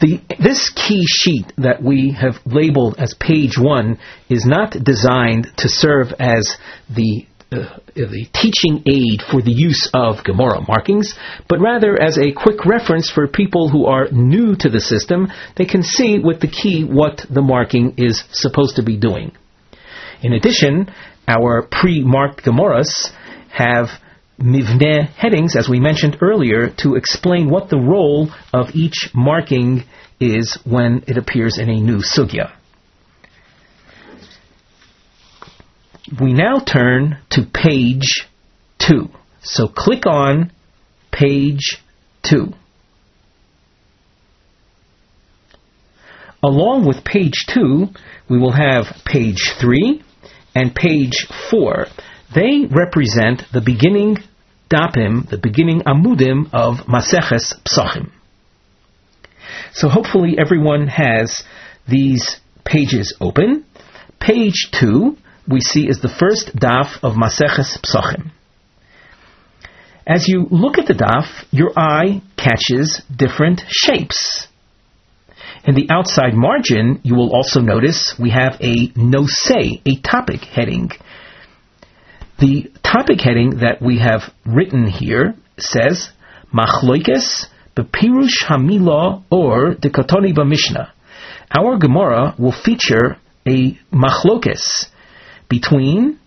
The, 0.00 0.20
this 0.40 0.70
key 0.70 1.04
sheet 1.06 1.52
that 1.58 1.82
we 1.82 2.16
have 2.20 2.34
labeled 2.44 2.96
as 2.98 3.14
page 3.14 3.58
one 3.58 3.98
is 4.28 4.44
not 4.44 4.72
designed 4.72 5.48
to 5.58 5.68
serve 5.68 6.12
as 6.18 6.56
the 6.94 7.26
uh, 7.52 7.78
the 7.94 8.26
teaching 8.32 8.82
aid 8.86 9.22
for 9.30 9.40
the 9.40 9.52
use 9.52 9.88
of 9.94 10.24
Gemara 10.24 10.60
markings, 10.66 11.14
but 11.48 11.60
rather 11.60 12.00
as 12.00 12.18
a 12.18 12.32
quick 12.32 12.64
reference 12.64 13.08
for 13.08 13.28
people 13.28 13.68
who 13.68 13.86
are 13.86 14.08
new 14.10 14.56
to 14.56 14.68
the 14.68 14.80
system. 14.80 15.28
They 15.56 15.66
can 15.66 15.84
see 15.84 16.18
with 16.18 16.40
the 16.40 16.48
key 16.48 16.82
what 16.82 17.24
the 17.30 17.42
marking 17.42 17.94
is 17.96 18.24
supposed 18.32 18.76
to 18.76 18.82
be 18.82 18.96
doing. 18.96 19.36
In 20.22 20.32
addition, 20.32 20.90
our 21.28 21.62
pre-marked 21.70 22.44
Gemaras 22.44 23.12
have 23.50 23.88
mivne 24.38 25.08
headings, 25.08 25.56
as 25.56 25.68
we 25.68 25.80
mentioned 25.80 26.18
earlier, 26.20 26.70
to 26.78 26.94
explain 26.96 27.48
what 27.48 27.68
the 27.68 27.78
role 27.78 28.30
of 28.52 28.74
each 28.74 29.10
marking 29.14 29.84
is 30.20 30.58
when 30.64 31.04
it 31.06 31.16
appears 31.16 31.58
in 31.58 31.68
a 31.68 31.80
new 31.80 31.98
sugya. 31.98 32.52
We 36.20 36.32
now 36.32 36.58
turn 36.58 37.18
to 37.30 37.42
page 37.42 38.28
2. 38.78 39.08
So 39.42 39.68
click 39.68 40.06
on 40.06 40.52
page 41.10 41.82
2. 42.24 42.52
Along 46.42 46.84
with 46.86 47.04
page 47.04 47.46
2, 47.48 47.86
we 48.28 48.38
will 48.38 48.52
have 48.52 48.84
page 49.06 49.54
3 49.58 50.02
and 50.54 50.74
page 50.74 51.26
4 51.50 51.86
they 52.32 52.66
represent 52.70 53.42
the 53.52 53.60
beginning 53.60 54.18
dapim, 54.70 55.28
the 55.28 55.38
beginning 55.38 55.80
amudim 55.82 56.48
of 56.52 56.86
Maseches 56.86 57.54
Psachim. 57.64 58.10
So 59.72 59.88
hopefully 59.88 60.36
everyone 60.38 60.86
has 60.86 61.42
these 61.88 62.40
pages 62.64 63.16
open. 63.20 63.64
Page 64.20 64.70
2 64.72 65.16
we 65.46 65.60
see 65.60 65.86
is 65.86 66.00
the 66.00 66.08
first 66.08 66.56
daf 66.56 66.98
of 67.02 67.14
Maseches 67.14 67.78
Psachim. 67.82 68.30
As 70.06 70.28
you 70.28 70.46
look 70.50 70.78
at 70.78 70.86
the 70.86 70.94
daf, 70.94 71.44
your 71.50 71.72
eye 71.76 72.22
catches 72.36 73.02
different 73.14 73.62
shapes. 73.68 74.48
In 75.66 75.74
the 75.74 75.88
outside 75.90 76.34
margin, 76.34 77.00
you 77.04 77.14
will 77.14 77.34
also 77.34 77.60
notice 77.60 78.14
we 78.18 78.30
have 78.30 78.58
a 78.60 78.92
no 78.96 79.26
say, 79.26 79.80
a 79.86 79.96
topic 79.96 80.44
heading. 80.44 80.90
The 82.40 82.72
topic 82.82 83.20
heading 83.20 83.58
that 83.58 83.80
we 83.80 83.98
have 83.98 84.22
written 84.44 84.88
here 84.88 85.34
says 85.56 86.10
Machloikes 86.52 87.46
bepirush 87.76 88.42
hamila 88.42 89.22
or 89.30 89.74
dekatoni 89.74 90.34
b'mishnah. 90.34 90.90
our 91.56 91.78
Gemara 91.78 92.34
will 92.36 92.52
feature 92.52 93.18
a 93.46 93.78
machlokes 93.92 94.86
between 95.48 96.18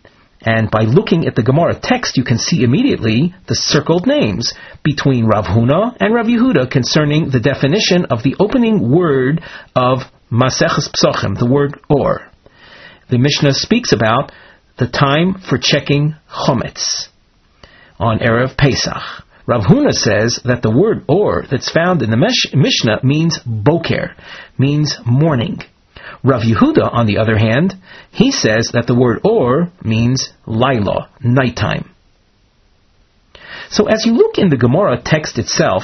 and 0.42 0.70
by 0.72 0.84
looking 0.84 1.26
at 1.28 1.36
the 1.36 1.44
Gemara 1.44 1.78
text, 1.78 2.16
you 2.16 2.24
can 2.24 2.38
see 2.38 2.64
immediately 2.64 3.34
the 3.48 3.56
circled 3.56 4.06
names 4.08 4.54
between 4.84 5.26
Rav 5.26 5.46
Huna 5.46 5.98
and 6.00 6.14
Rav 6.14 6.28
Yehuda 6.28 6.70
concerning 6.72 7.32
the 7.32 7.40
definition 7.40 8.06
of 8.06 8.24
the 8.24 8.36
opening 8.40 8.90
word 8.90 9.42
of 9.76 10.04
Maseches 10.32 10.90
Psochim, 10.94 11.38
the 11.38 11.50
word 11.50 11.80
or. 11.90 12.32
The 13.10 13.18
Mishnah 13.18 13.54
speaks 13.54 13.92
about 13.92 14.32
the 14.78 14.88
time 14.88 15.36
for 15.50 15.58
checking 15.58 16.16
chometz 16.30 17.08
on 18.00 18.20
Erev 18.20 18.58
Pesach. 18.58 19.24
Rav 19.48 19.64
Huna 19.64 19.94
says 19.94 20.42
that 20.44 20.62
the 20.62 20.76
word 20.76 21.06
or 21.08 21.46
that's 21.50 21.72
found 21.72 22.02
in 22.02 22.10
the 22.10 22.18
Mishnah 22.54 23.00
means 23.04 23.40
boker, 23.46 24.16
means 24.58 24.98
morning. 25.06 25.60
Rav 26.24 26.42
Yehuda, 26.42 26.94
on 26.94 27.06
the 27.06 27.18
other 27.18 27.38
hand, 27.38 27.74
he 28.12 28.32
says 28.32 28.72
that 28.74 28.88
the 28.88 28.96
word 28.96 29.22
or 29.24 29.72
means 29.82 30.34
laila, 30.46 31.10
nighttime. 31.22 31.90
So 33.70 33.88
as 33.88 34.06
you 34.06 34.14
look 34.14 34.38
in 34.38 34.50
the 34.50 34.58
Gemara 34.58 35.02
text 35.04 35.40
itself, 35.40 35.84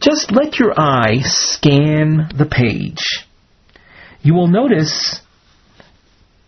just 0.00 0.32
let 0.32 0.58
your 0.58 0.72
eye 0.76 1.20
scan 1.22 2.30
the 2.36 2.46
page. 2.46 3.24
You 4.22 4.34
will 4.34 4.48
notice 4.48 5.20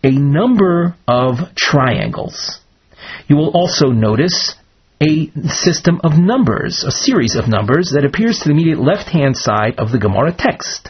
a 0.07 0.11
number 0.11 0.95
of 1.05 1.53
triangles. 1.55 2.61
You 3.27 3.35
will 3.35 3.49
also 3.49 3.87
notice 3.87 4.55
a 5.01 5.29
system 5.49 5.99
of 6.03 6.17
numbers, 6.17 6.85
a 6.87 6.91
series 6.91 7.35
of 7.35 7.49
numbers 7.49 7.91
that 7.93 8.05
appears 8.05 8.39
to 8.39 8.45
the 8.45 8.51
immediate 8.51 8.79
left-hand 8.79 9.35
side 9.35 9.75
of 9.77 9.91
the 9.91 9.99
Gemara 9.99 10.33
text. 10.35 10.89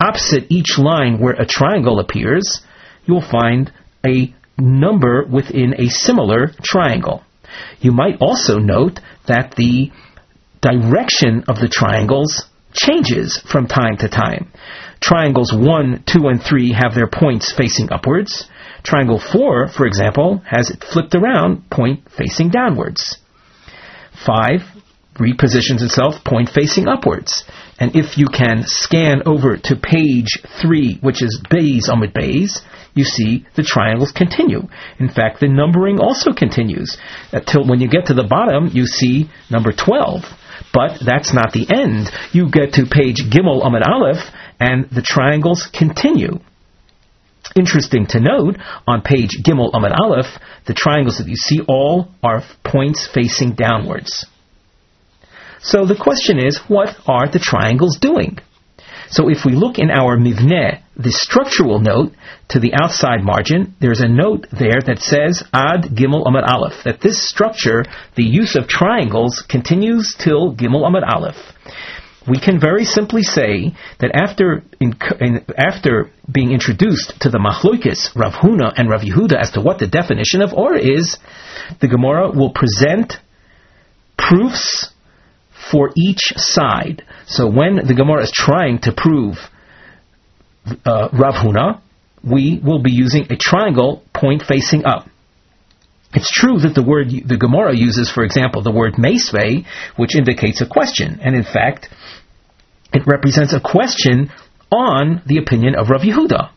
Opposite 0.00 0.46
each 0.50 0.78
line 0.78 1.18
where 1.18 1.34
a 1.34 1.46
triangle 1.46 1.98
appears, 1.98 2.60
you 3.06 3.14
will 3.14 3.28
find 3.28 3.72
a 4.06 4.32
number 4.56 5.26
within 5.26 5.74
a 5.76 5.88
similar 5.88 6.52
triangle. 6.62 7.24
You 7.80 7.90
might 7.90 8.18
also 8.20 8.58
note 8.58 9.00
that 9.26 9.54
the 9.56 9.90
direction 10.60 11.44
of 11.48 11.56
the 11.56 11.68
triangles 11.68 12.44
changes 12.72 13.42
from 13.50 13.66
time 13.66 13.96
to 13.98 14.08
time. 14.08 14.52
Triangles 15.00 15.52
1, 15.52 16.04
2, 16.06 16.28
and 16.28 16.42
3 16.42 16.72
have 16.72 16.94
their 16.94 17.08
points 17.08 17.52
facing 17.56 17.92
upwards. 17.92 18.48
Triangle 18.82 19.20
4, 19.20 19.68
for 19.68 19.86
example, 19.86 20.42
has 20.46 20.70
it 20.70 20.84
flipped 20.84 21.14
around, 21.14 21.70
point 21.70 22.10
facing 22.16 22.50
downwards. 22.50 23.18
5 24.26 24.60
repositions 25.18 25.82
itself, 25.82 26.24
point 26.24 26.48
facing 26.48 26.88
upwards. 26.88 27.44
And 27.78 27.94
if 27.94 28.18
you 28.18 28.26
can 28.26 28.62
scan 28.64 29.22
over 29.26 29.56
to 29.56 29.76
page 29.76 30.38
3, 30.62 30.98
which 31.00 31.22
is 31.22 31.40
Bays 31.50 31.88
Amid 31.88 32.12
Bays, 32.12 32.62
you 32.94 33.04
see 33.04 33.46
the 33.54 33.62
triangles 33.62 34.12
continue. 34.12 34.62
In 34.98 35.08
fact, 35.08 35.40
the 35.40 35.48
numbering 35.48 36.00
also 36.00 36.32
continues. 36.32 36.96
Until 37.32 37.66
when 37.66 37.80
you 37.80 37.88
get 37.88 38.06
to 38.06 38.14
the 38.14 38.26
bottom, 38.26 38.70
you 38.72 38.86
see 38.86 39.30
number 39.50 39.72
12. 39.72 40.22
But 40.72 40.98
that's 41.04 41.32
not 41.32 41.52
the 41.52 41.66
end. 41.70 42.10
You 42.32 42.50
get 42.50 42.74
to 42.74 42.86
page 42.86 43.22
Gimel 43.30 43.64
Amid 43.64 43.82
Aleph, 43.82 44.22
and 44.60 44.88
the 44.90 45.02
triangles 45.02 45.68
continue. 45.72 46.40
Interesting 47.56 48.06
to 48.08 48.20
note, 48.20 48.56
on 48.86 49.02
page 49.02 49.38
Gimel 49.42 49.70
Amid 49.72 49.92
Aleph, 49.92 50.38
the 50.66 50.74
triangles 50.74 51.18
that 51.18 51.28
you 51.28 51.36
see 51.36 51.60
all 51.66 52.08
are 52.22 52.42
points 52.64 53.08
facing 53.12 53.52
downwards. 53.52 54.26
So 55.60 55.86
the 55.86 55.96
question 55.96 56.38
is, 56.38 56.58
what 56.68 56.94
are 57.06 57.28
the 57.28 57.38
triangles 57.38 57.98
doing? 57.98 58.38
So 59.10 59.30
if 59.30 59.44
we 59.44 59.52
look 59.52 59.78
in 59.78 59.90
our 59.90 60.18
mivneh, 60.18 60.82
the 60.96 61.12
structural 61.12 61.80
note 61.80 62.12
to 62.50 62.60
the 62.60 62.74
outside 62.74 63.24
margin, 63.24 63.74
there's 63.80 64.00
a 64.00 64.08
note 64.08 64.46
there 64.52 64.80
that 64.84 64.98
says 64.98 65.42
ad 65.52 65.84
gimel 65.94 66.26
amad 66.26 66.46
aleph, 66.46 66.84
that 66.84 67.00
this 67.00 67.26
structure, 67.26 67.84
the 68.16 68.24
use 68.24 68.54
of 68.54 68.68
triangles, 68.68 69.42
continues 69.48 70.14
till 70.18 70.54
gimel 70.54 70.84
amad 70.86 71.08
aleph. 71.08 71.36
We 72.28 72.38
can 72.38 72.60
very 72.60 72.84
simply 72.84 73.22
say 73.22 73.74
that 74.00 74.10
after 74.14 74.62
in, 74.80 74.94
in, 75.20 75.44
after 75.56 76.10
being 76.30 76.52
introduced 76.52 77.20
to 77.22 77.30
the 77.30 77.38
machloikis 77.38 78.14
Rav 78.14 78.34
Huna 78.34 78.72
and 78.76 78.90
Rav 78.90 79.00
Yehuda 79.00 79.36
as 79.40 79.52
to 79.52 79.60
what 79.60 79.78
the 79.78 79.86
definition 79.86 80.42
of 80.42 80.52
or 80.52 80.76
is, 80.76 81.16
the 81.80 81.88
Gemara 81.88 82.30
will 82.30 82.50
present 82.50 83.14
proofs 84.18 84.92
for 85.70 85.90
each 85.96 86.32
side. 86.36 87.04
So 87.26 87.48
when 87.48 87.76
the 87.76 87.94
Gemara 87.94 88.22
is 88.22 88.32
trying 88.32 88.80
to 88.80 88.92
prove 88.92 89.36
uh, 90.84 91.08
Rav 91.12 91.34
Huna, 91.34 91.80
we 92.22 92.60
will 92.62 92.82
be 92.82 92.92
using 92.92 93.26
a 93.30 93.36
triangle 93.36 94.02
point 94.12 94.42
facing 94.42 94.84
up. 94.84 95.08
It's 96.14 96.30
true 96.30 96.58
that 96.60 96.74
the 96.74 96.82
word 96.82 97.10
the 97.10 97.36
Gemara 97.36 97.76
uses, 97.76 98.10
for 98.10 98.24
example, 98.24 98.62
the 98.62 98.72
word 98.72 98.96
mesve, 98.96 99.66
which 99.96 100.16
indicates 100.16 100.60
a 100.60 100.66
question, 100.66 101.20
and 101.22 101.34
in 101.36 101.44
fact, 101.44 101.88
it 102.94 103.02
represents 103.06 103.52
a 103.52 103.60
question 103.60 104.30
on 104.72 105.22
the 105.26 105.38
opinion 105.38 105.74
of 105.74 105.90
Rav 105.90 106.00
Yehuda. 106.00 106.50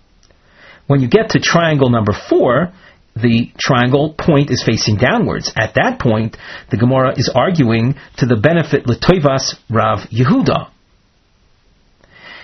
When 0.87 1.01
you 1.01 1.09
get 1.09 1.31
to 1.31 1.39
triangle 1.39 1.89
number 1.89 2.13
four, 2.13 2.71
the 3.15 3.51
triangle 3.59 4.15
point 4.17 4.51
is 4.51 4.63
facing 4.63 4.95
downwards. 4.95 5.51
At 5.55 5.75
that 5.75 5.99
point, 5.99 6.37
the 6.69 6.77
Gemara 6.77 7.13
is 7.17 7.29
arguing 7.33 7.95
to 8.17 8.25
the 8.25 8.37
benefit 8.37 8.85
Letoivas 8.85 9.55
Rav 9.69 10.09
Yehuda. 10.09 10.70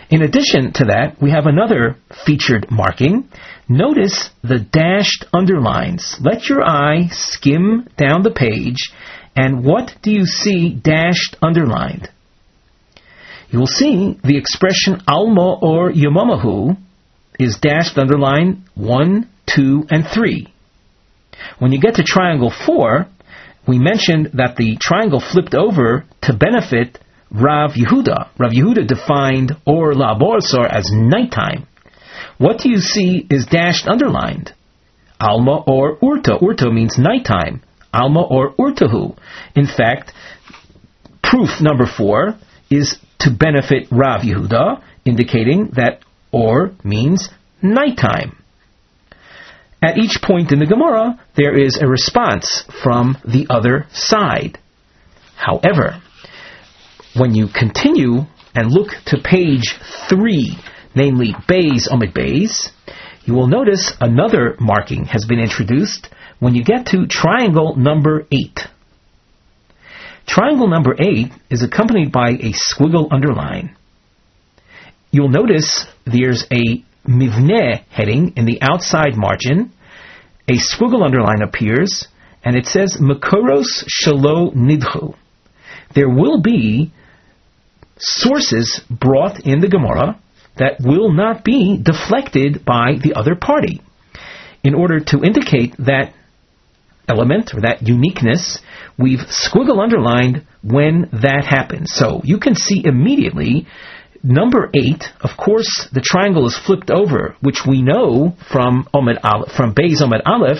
In 0.09 0.21
addition 0.21 0.71
to 0.73 0.85
that, 0.85 1.21
we 1.21 1.31
have 1.31 1.47
another 1.47 1.97
featured 2.25 2.71
marking. 2.71 3.27
Notice 3.67 4.29
the 4.41 4.59
dashed 4.59 5.25
underlines. 5.33 6.15
Let 6.21 6.47
your 6.47 6.63
eye 6.63 7.07
skim 7.11 7.89
down 7.97 8.23
the 8.23 8.31
page, 8.31 8.91
and 9.35 9.65
what 9.65 9.95
do 10.01 10.11
you 10.11 10.25
see 10.25 10.73
dashed 10.73 11.35
underlined? 11.41 12.09
You 13.49 13.59
will 13.59 13.67
see 13.67 14.17
the 14.23 14.37
expression 14.37 15.01
Alma 15.07 15.59
or 15.61 15.91
Yamamahu 15.91 16.77
is 17.37 17.57
dashed 17.61 17.97
underline 17.97 18.63
1, 18.75 19.29
2, 19.55 19.87
and 19.89 20.05
3. 20.07 20.53
When 21.59 21.71
you 21.71 21.81
get 21.81 21.95
to 21.95 22.03
triangle 22.03 22.51
4, 22.65 23.07
we 23.67 23.77
mentioned 23.77 24.31
that 24.35 24.55
the 24.55 24.77
triangle 24.81 25.19
flipped 25.19 25.53
over 25.53 26.05
to 26.21 26.33
benefit 26.33 26.97
Rav 27.31 27.71
Yehuda. 27.71 28.29
Rav 28.37 28.51
Yehuda 28.51 28.87
defined 28.87 29.55
Or 29.65 29.93
La 29.93 30.17
Borsor 30.17 30.65
as 30.65 30.89
nighttime. 30.91 31.67
What 32.37 32.59
do 32.59 32.69
you 32.69 32.79
see 32.79 33.25
is 33.29 33.45
dashed 33.45 33.87
underlined? 33.87 34.53
Alma 35.19 35.63
or 35.65 35.97
Urta. 35.97 36.39
Urta 36.41 36.71
means 36.71 36.97
nighttime. 36.97 37.61
Alma 37.93 38.21
or 38.21 38.53
Urtahu. 38.53 39.17
In 39.55 39.65
fact, 39.65 40.13
proof 41.23 41.61
number 41.61 41.85
four 41.85 42.35
is 42.69 42.97
to 43.19 43.31
benefit 43.31 43.87
Rav 43.91 44.21
Yehuda, 44.21 44.81
indicating 45.05 45.71
that 45.75 46.03
Or 46.31 46.71
means 46.83 47.29
nighttime. 47.61 48.43
At 49.81 49.97
each 49.97 50.21
point 50.21 50.51
in 50.51 50.59
the 50.59 50.65
Gemara, 50.65 51.19
there 51.35 51.57
is 51.57 51.77
a 51.81 51.87
response 51.87 52.63
from 52.83 53.17
the 53.23 53.47
other 53.49 53.87
side. 53.91 54.59
However, 55.35 56.01
when 57.17 57.33
you 57.33 57.47
continue 57.47 58.21
and 58.53 58.71
look 58.71 58.89
to 59.07 59.17
page 59.17 59.75
3, 60.09 60.57
namely 60.95 61.35
Bays 61.47 61.87
Omid 61.87 62.13
Bays, 62.13 62.71
you 63.25 63.33
will 63.33 63.47
notice 63.47 63.91
another 63.99 64.55
marking 64.59 65.05
has 65.05 65.25
been 65.25 65.39
introduced 65.39 66.09
when 66.39 66.55
you 66.55 66.63
get 66.63 66.87
to 66.87 67.07
triangle 67.07 67.75
number 67.75 68.25
8. 68.31 68.59
Triangle 70.27 70.67
number 70.67 70.95
8 70.99 71.31
is 71.49 71.63
accompanied 71.63 72.11
by 72.11 72.29
a 72.29 72.53
squiggle 72.53 73.07
underline. 73.11 73.75
You'll 75.11 75.29
notice 75.29 75.85
there's 76.05 76.45
a 76.51 76.83
Mivne 77.07 77.83
heading 77.89 78.33
in 78.35 78.45
the 78.45 78.61
outside 78.61 79.15
margin, 79.15 79.71
a 80.47 80.53
squiggle 80.53 81.03
underline 81.03 81.41
appears, 81.41 82.07
and 82.43 82.55
it 82.55 82.65
says 82.65 82.97
Makoros 82.99 83.85
Shalo 83.87 84.53
Nidhu. 84.53 85.15
There 85.95 86.09
will 86.09 86.41
be 86.41 86.91
sources 87.99 88.81
brought 88.89 89.45
in 89.45 89.59
the 89.59 89.69
Gemara 89.69 90.19
that 90.57 90.77
will 90.79 91.11
not 91.11 91.43
be 91.43 91.79
deflected 91.81 92.65
by 92.65 92.97
the 93.01 93.13
other 93.13 93.35
party. 93.35 93.81
In 94.63 94.73
order 94.73 94.99
to 94.99 95.23
indicate 95.23 95.75
that 95.77 96.13
element 97.07 97.53
or 97.53 97.61
that 97.61 97.87
uniqueness, 97.87 98.59
we've 98.97 99.19
squiggle 99.19 99.81
underlined 99.81 100.45
when 100.63 101.09
that 101.13 101.45
happens. 101.47 101.93
So 101.93 102.21
you 102.23 102.39
can 102.39 102.55
see 102.55 102.83
immediately 102.83 103.67
Number 104.23 104.69
eight, 104.73 105.03
of 105.21 105.37
course, 105.37 105.87
the 105.93 106.01
triangle 106.01 106.47
is 106.47 106.57
flipped 106.57 106.89
over, 106.89 107.35
which 107.39 107.61
we 107.67 107.81
know 107.81 108.35
from 108.51 108.87
Omed 108.93 109.19
Aleph, 109.23 109.51
from 109.55 109.73
Omed 109.73 110.21
Aleph, 110.25 110.57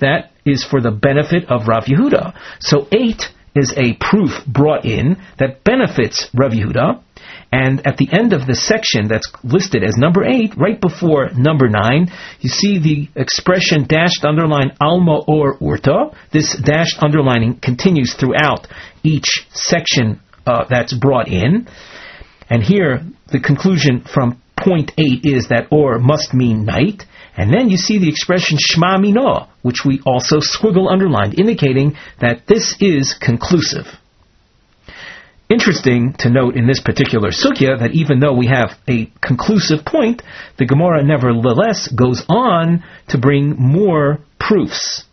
that 0.00 0.30
is 0.46 0.64
for 0.64 0.80
the 0.80 0.90
benefit 0.90 1.50
of 1.50 1.66
Rav 1.66 1.84
Yehuda. 1.84 2.34
So 2.60 2.86
eight 2.92 3.24
is 3.54 3.74
a 3.76 3.94
proof 4.00 4.30
brought 4.46 4.84
in 4.84 5.16
that 5.38 5.64
benefits 5.64 6.28
Rav 6.34 6.52
Yehuda, 6.52 7.02
And 7.52 7.84
at 7.86 7.96
the 7.96 8.08
end 8.12 8.32
of 8.32 8.46
the 8.46 8.54
section 8.54 9.08
that's 9.08 9.30
listed 9.42 9.82
as 9.82 9.96
number 9.96 10.24
8, 10.24 10.56
right 10.56 10.80
before 10.80 11.30
number 11.30 11.68
9, 11.68 12.10
you 12.40 12.48
see 12.48 12.78
the 12.78 13.08
expression 13.20 13.86
dashed 13.88 14.24
underline 14.24 14.76
alma 14.80 15.20
or 15.26 15.58
urta. 15.58 16.14
This 16.32 16.56
dashed 16.56 17.02
underlining 17.02 17.58
continues 17.58 18.14
throughout 18.14 18.68
each 19.02 19.46
section 19.52 20.20
uh, 20.46 20.64
that's 20.70 20.94
brought 20.94 21.28
in. 21.28 21.68
And 22.48 22.62
here, 22.62 23.02
the 23.32 23.40
conclusion 23.40 24.02
from 24.02 24.40
point 24.58 24.92
8 24.96 25.24
is 25.24 25.48
that 25.48 25.68
or 25.70 25.98
must 25.98 26.34
mean 26.34 26.64
night. 26.64 27.04
And 27.36 27.52
then 27.52 27.70
you 27.70 27.76
see 27.76 27.98
the 27.98 28.08
expression 28.08 28.58
Shema 28.60 28.98
Mino, 28.98 29.48
which 29.62 29.84
we 29.84 30.00
also 30.04 30.38
squiggle 30.38 30.90
underlined, 30.90 31.38
indicating 31.38 31.96
that 32.20 32.46
this 32.46 32.76
is 32.80 33.14
conclusive. 33.14 33.86
Interesting 35.48 36.14
to 36.20 36.30
note 36.30 36.56
in 36.56 36.68
this 36.68 36.80
particular 36.80 37.30
sugya 37.30 37.80
that 37.80 37.90
even 37.92 38.20
though 38.20 38.34
we 38.34 38.46
have 38.46 38.70
a 38.88 39.10
conclusive 39.20 39.84
point, 39.84 40.22
the 40.58 40.64
Gemara 40.64 41.02
nevertheless 41.02 41.88
goes 41.88 42.24
on 42.28 42.84
to 43.08 43.18
bring 43.18 43.56
more 43.58 44.20
proofs. 44.38 45.04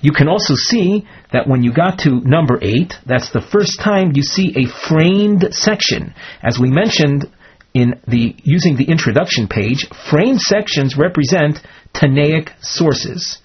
You 0.00 0.12
can 0.12 0.28
also 0.28 0.54
see 0.54 1.06
that 1.32 1.48
when 1.48 1.62
you 1.62 1.74
got 1.74 1.98
to 2.00 2.20
number 2.20 2.58
8, 2.62 2.94
that's 3.04 3.30
the 3.30 3.42
first 3.42 3.80
time 3.80 4.12
you 4.14 4.22
see 4.22 4.54
a 4.56 4.88
framed 4.88 5.48
section. 5.50 6.14
As 6.42 6.58
we 6.58 6.70
mentioned 6.70 7.30
in 7.78 8.00
the 8.06 8.34
using 8.42 8.76
the 8.76 8.88
introduction 8.88 9.46
page, 9.46 9.86
framed 10.10 10.40
sections 10.40 10.96
represent 10.96 11.60
Tanaic 11.94 12.50
sources. 12.60 13.38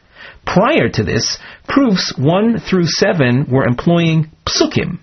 Prior 0.46 0.89
to 0.89 1.04
this, 1.04 1.38
proofs 1.67 2.13
1 2.17 2.60
through 2.60 2.88
7 2.88 3.46
were 3.50 3.65
employing 3.65 4.32
psukim. 4.46 5.00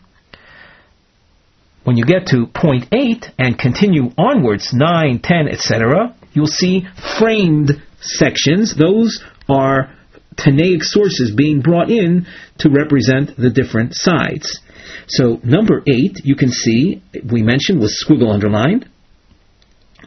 When 1.84 1.96
you 1.96 2.04
get 2.04 2.26
to 2.28 2.46
point 2.46 2.86
8 2.92 3.30
and 3.38 3.58
continue 3.58 4.10
onwards, 4.18 4.72
9, 4.72 5.20
10, 5.22 5.48
etc., 5.48 6.14
you'll 6.32 6.46
see 6.46 6.86
framed 7.18 7.82
sections. 8.00 8.74
Those 8.76 9.24
are 9.48 9.94
Tanaic 10.36 10.82
sources 10.82 11.32
being 11.34 11.60
brought 11.60 11.90
in 11.90 12.26
to 12.58 12.70
represent 12.70 13.36
the 13.36 13.50
different 13.50 13.94
sides. 13.94 14.60
So 15.08 15.40
number 15.42 15.82
8, 15.86 16.20
you 16.24 16.36
can 16.36 16.50
see, 16.50 17.02
we 17.30 17.42
mentioned 17.42 17.80
was 17.80 18.02
squiggle 18.04 18.32
underlined. 18.32 18.88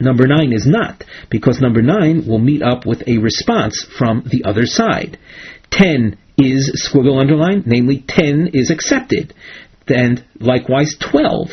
Number 0.03 0.27
9 0.27 0.51
is 0.51 0.67
not, 0.67 1.03
because 1.29 1.61
number 1.61 1.81
9 1.81 2.27
will 2.27 2.39
meet 2.39 2.61
up 2.61 2.85
with 2.85 3.07
a 3.07 3.19
response 3.19 3.87
from 3.97 4.23
the 4.25 4.43
other 4.43 4.65
side. 4.65 5.17
10 5.71 6.17
is 6.37 6.87
squiggle 6.87 7.19
underlined, 7.19 7.65
namely 7.65 8.03
10 8.05 8.49
is 8.53 8.69
accepted. 8.69 9.33
And 9.87 10.25
likewise 10.39 10.95
12. 10.99 11.47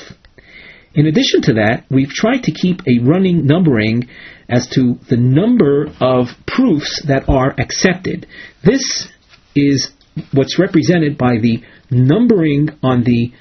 In 0.94 1.06
addition 1.06 1.42
to 1.42 1.54
that, 1.54 1.84
we've 1.90 2.10
tried 2.10 2.42
to 2.44 2.52
keep 2.52 2.80
a 2.88 2.98
running 2.98 3.46
numbering 3.46 4.08
as 4.48 4.66
to 4.70 4.98
the 5.08 5.16
number 5.16 5.86
of 6.00 6.26
proofs 6.46 7.02
that 7.06 7.28
are 7.28 7.54
accepted. 7.56 8.26
This 8.64 9.08
is 9.54 9.92
what's 10.32 10.58
represented 10.58 11.16
by 11.16 11.38
the 11.40 11.62
numbering 11.90 12.70
on 12.82 13.04
the 13.04 13.32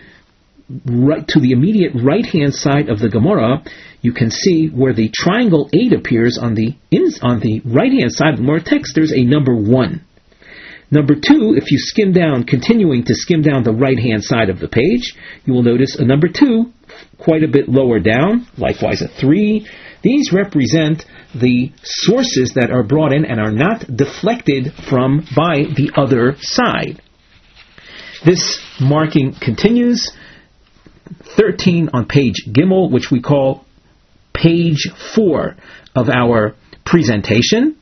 right 0.85 1.27
to 1.27 1.39
the 1.39 1.51
immediate 1.51 1.93
right 1.95 2.25
hand 2.25 2.53
side 2.53 2.89
of 2.89 2.99
the 2.99 3.09
Gemara 3.09 3.63
you 4.01 4.13
can 4.13 4.31
see 4.31 4.67
where 4.67 4.93
the 4.93 5.09
triangle 5.13 5.69
8 5.73 5.93
appears 5.93 6.37
on 6.37 6.55
the 6.55 6.75
in, 6.91 7.09
on 7.21 7.39
the 7.39 7.61
right 7.65 7.91
hand 7.91 8.11
side 8.11 8.33
of 8.33 8.37
the 8.37 8.43
more 8.43 8.59
text, 8.59 8.93
there's 8.95 9.11
a 9.11 9.23
number 9.23 9.55
1. 9.55 10.05
Number 10.91 11.13
2, 11.13 11.55
if 11.55 11.69
you 11.69 11.77
skim 11.77 12.13
down, 12.13 12.45
continuing 12.45 13.03
to 13.05 13.13
skim 13.13 13.41
down 13.41 13.63
the 13.63 13.73
right 13.73 13.99
hand 13.99 14.23
side 14.23 14.49
of 14.49 14.59
the 14.59 14.67
page, 14.67 15.15
you 15.45 15.53
will 15.53 15.63
notice 15.63 15.95
a 15.95 16.05
number 16.05 16.27
2 16.27 16.71
quite 17.19 17.43
a 17.43 17.47
bit 17.47 17.69
lower 17.69 17.99
down, 17.99 18.47
likewise 18.57 19.01
a 19.01 19.07
3. 19.07 19.67
These 20.01 20.31
represent 20.33 21.05
the 21.35 21.71
sources 21.83 22.53
that 22.55 22.71
are 22.71 22.83
brought 22.83 23.13
in 23.13 23.25
and 23.25 23.39
are 23.39 23.51
not 23.51 23.85
deflected 23.93 24.73
from 24.89 25.27
by 25.35 25.65
the 25.75 25.91
other 25.95 26.37
side. 26.39 27.01
This 28.25 28.59
marking 28.79 29.33
continues. 29.33 30.11
13 31.37 31.89
on 31.93 32.05
page 32.05 32.45
Gimel, 32.47 32.91
which 32.91 33.09
we 33.11 33.21
call 33.21 33.65
page 34.33 34.87
4 35.15 35.55
of 35.95 36.09
our 36.09 36.55
presentation. 36.85 37.77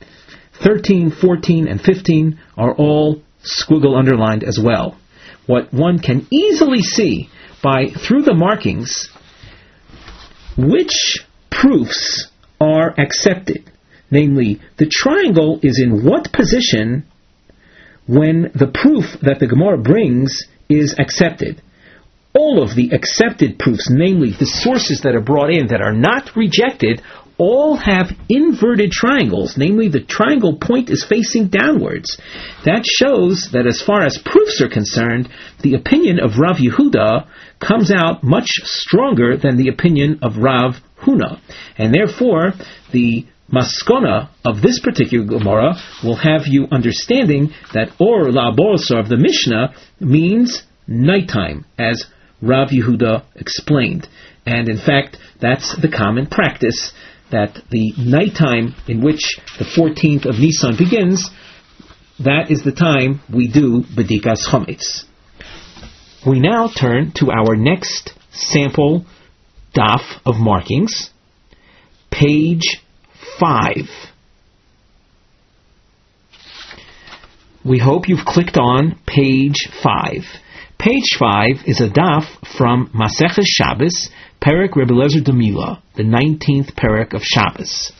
13, 0.64 1.12
14, 1.12 1.68
and 1.68 1.82
15 1.82 2.40
are 2.58 2.74
all 2.74 3.22
squiggle 3.44 3.98
underlined 3.98 4.44
as 4.44 4.60
well. 4.62 4.98
What 5.46 5.74
one 5.74 6.00
can 6.00 6.28
easily 6.32 6.82
see 6.82 7.30
by 7.64 7.88
through 7.88 8.24
the 8.24 8.34
markings 8.34 9.10
which 10.58 11.26
proofs 11.50 12.28
are 12.60 12.94
accepted. 13.00 13.72
Namely, 14.10 14.62
the 14.78 14.90
triangle 14.90 15.60
is 15.62 15.80
in 15.82 16.04
what 16.06 16.32
position 16.32 17.06
when 18.08 18.52
the 18.56 18.68
proof 18.68 19.20
that 19.22 19.40
the 19.40 19.48
Gemara 19.48 19.78
brings 19.78 20.46
is 20.70 20.96
accepted 20.98 21.62
all 22.38 22.62
of 22.62 22.76
the 22.76 22.92
accepted 22.92 23.58
proofs, 23.58 23.90
namely 23.90 24.32
the 24.32 24.46
sources 24.46 25.02
that 25.02 25.16
are 25.16 25.22
brought 25.22 25.50
in 25.50 25.68
that 25.68 25.82
are 25.82 25.94
not 25.94 26.36
rejected, 26.36 27.02
all 27.38 27.78
have 27.78 28.12
inverted 28.30 28.92
triangles, 28.92 29.58
namely 29.58 29.90
the 29.90 30.04
triangle 30.04 30.58
point 30.58 30.90
is 30.90 31.06
facing 31.08 31.48
downwards. 31.48 32.18
That 32.66 32.84
shows 32.86 33.50
that 33.54 33.68
as 33.68 33.82
far 33.82 34.04
as 34.04 34.18
proofs 34.18 34.62
are 34.62 34.70
concerned, 34.70 35.30
the 35.62 35.76
opinion 35.76 36.20
of 36.20 36.38
Rav 36.38 36.58
Yehuda 36.58 37.28
comes 37.60 37.92
out 37.92 38.24
much 38.24 38.50
stronger 38.64 39.38
than 39.38 39.58
the 39.58 39.70
opinion 39.70 40.20
of 40.22 40.38
Rav 40.38 40.80
Huna. 41.02 41.40
And 41.78 41.94
therefore, 41.94 42.54
the 42.92 43.26
maskona 43.52 44.30
of 44.44 44.62
this 44.62 44.80
particular 44.80 45.26
Gemara 45.26 45.76
will 46.04 46.18
have 46.18 46.48
you 46.48 46.68
understanding 46.72 47.52
that 47.74 47.90
or 48.00 48.32
la 48.32 48.52
borsa 48.52 49.00
of 49.00 49.10
the 49.10 49.18
Mishnah 49.18 49.74
means 50.00 50.64
nighttime, 50.88 51.66
as 51.78 52.06
Rav 52.42 52.70
Yehuda 52.70 53.24
explained. 53.36 54.08
And 54.46 54.70
in 54.70 54.78
fact, 54.78 55.18
that's 55.42 55.76
the 55.82 55.90
common 55.90 56.28
practice 56.28 56.94
that 57.32 57.60
the 57.70 57.94
nighttime 57.98 58.76
in 58.88 59.04
which 59.04 59.38
the 59.60 59.66
14th 59.66 60.26
of 60.26 60.40
Nisan 60.40 60.78
begins, 60.78 61.30
that 62.20 62.50
is 62.50 62.64
the 62.64 62.72
time 62.72 63.22
we 63.34 63.52
do 63.52 63.84
Bedikas 63.84 64.48
Chometz. 64.50 65.04
We 66.26 66.40
now 66.40 66.70
turn 66.70 67.12
to 67.18 67.32
our 67.32 67.56
next 67.56 68.12
sample 68.32 69.06
daf 69.76 70.02
of 70.26 70.36
markings, 70.38 71.12
page 72.12 72.82
5. 73.40 73.76
We 77.66 77.80
hope 77.80 78.08
you've 78.08 78.26
clicked 78.26 78.58
on 78.58 79.00
page 79.06 79.68
5. 79.84 80.24
Page 80.80 81.18
5 81.18 81.64
is 81.66 81.82
a 81.82 81.90
daf 81.90 82.26
from 82.56 82.92
Maseches 82.94 83.46
Shabbos, 83.46 84.10
Perek 84.40 84.76
Rebbe 84.76 84.94
Eliezer 84.94 85.22
Demila, 85.22 85.82
the 85.96 86.04
19th 86.04 86.76
Perek 86.76 87.16
of 87.16 87.24
Shabbos. 87.24 87.92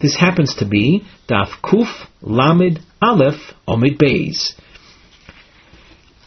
This 0.00 0.14
happens 0.14 0.54
to 0.56 0.64
be 0.64 1.04
daf 1.28 1.48
Kuf 1.60 2.06
Lamed 2.22 2.78
Aleph 3.02 3.52
Omid 3.66 3.98
Beis. 3.98 4.52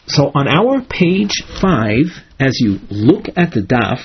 So 0.06 0.30
on 0.34 0.46
our 0.46 0.82
page 0.82 1.42
5, 1.62 1.96
as 2.38 2.60
you 2.60 2.80
look 2.90 3.24
at 3.34 3.52
the 3.52 3.62
daf, 3.62 4.00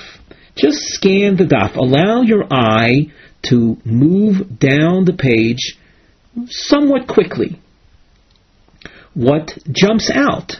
just 0.56 0.78
scan 0.78 1.36
the 1.36 1.44
daf. 1.44 1.76
Allow 1.76 2.22
your 2.22 2.44
eye 2.50 3.12
to 3.50 3.76
move 3.84 4.58
down 4.58 5.04
the 5.04 5.16
page 5.18 5.76
somewhat 6.48 7.06
quickly. 7.06 7.60
What 9.12 9.52
jumps 9.70 10.10
out? 10.10 10.52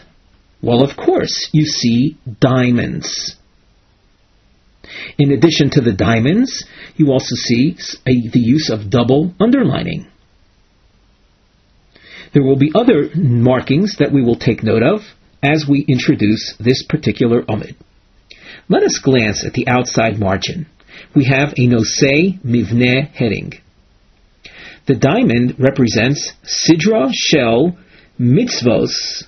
Well, 0.61 0.83
of 0.83 0.95
course, 0.95 1.49
you 1.51 1.65
see 1.65 2.17
diamonds. 2.39 3.35
In 5.17 5.31
addition 5.31 5.69
to 5.71 5.81
the 5.81 5.93
diamonds, 5.93 6.65
you 6.95 7.11
also 7.11 7.35
see 7.35 7.77
a, 8.05 8.29
the 8.29 8.39
use 8.39 8.69
of 8.69 8.89
double 8.89 9.33
underlining. 9.39 10.07
There 12.33 12.43
will 12.43 12.57
be 12.57 12.71
other 12.73 13.09
markings 13.15 13.97
that 13.97 14.11
we 14.11 14.21
will 14.21 14.37
take 14.37 14.63
note 14.63 14.83
of 14.83 15.01
as 15.43 15.65
we 15.67 15.85
introduce 15.87 16.55
this 16.59 16.83
particular 16.83 17.41
omid. 17.43 17.75
Let 18.69 18.83
us 18.83 18.99
glance 18.99 19.43
at 19.45 19.53
the 19.53 19.67
outside 19.67 20.19
margin. 20.19 20.67
We 21.15 21.25
have 21.25 21.53
a 21.53 21.67
nosei 21.67 22.39
mivne 22.43 23.09
heading. 23.09 23.53
The 24.85 24.95
diamond 24.95 25.55
represents 25.59 26.33
sidra 26.43 27.09
shel 27.13 27.77
mitzvos 28.19 29.23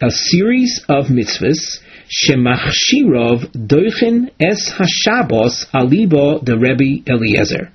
a 0.00 0.10
series 0.10 0.84
of 0.88 1.06
mitzvahs 1.06 1.78
shemachshirov 2.10 3.50
doichin 3.54 4.30
es 4.40 4.72
hashabos 4.72 5.66
alibo 5.72 6.44
de 6.44 6.56
Rebbe 6.58 7.02
Eliezer. 7.06 7.70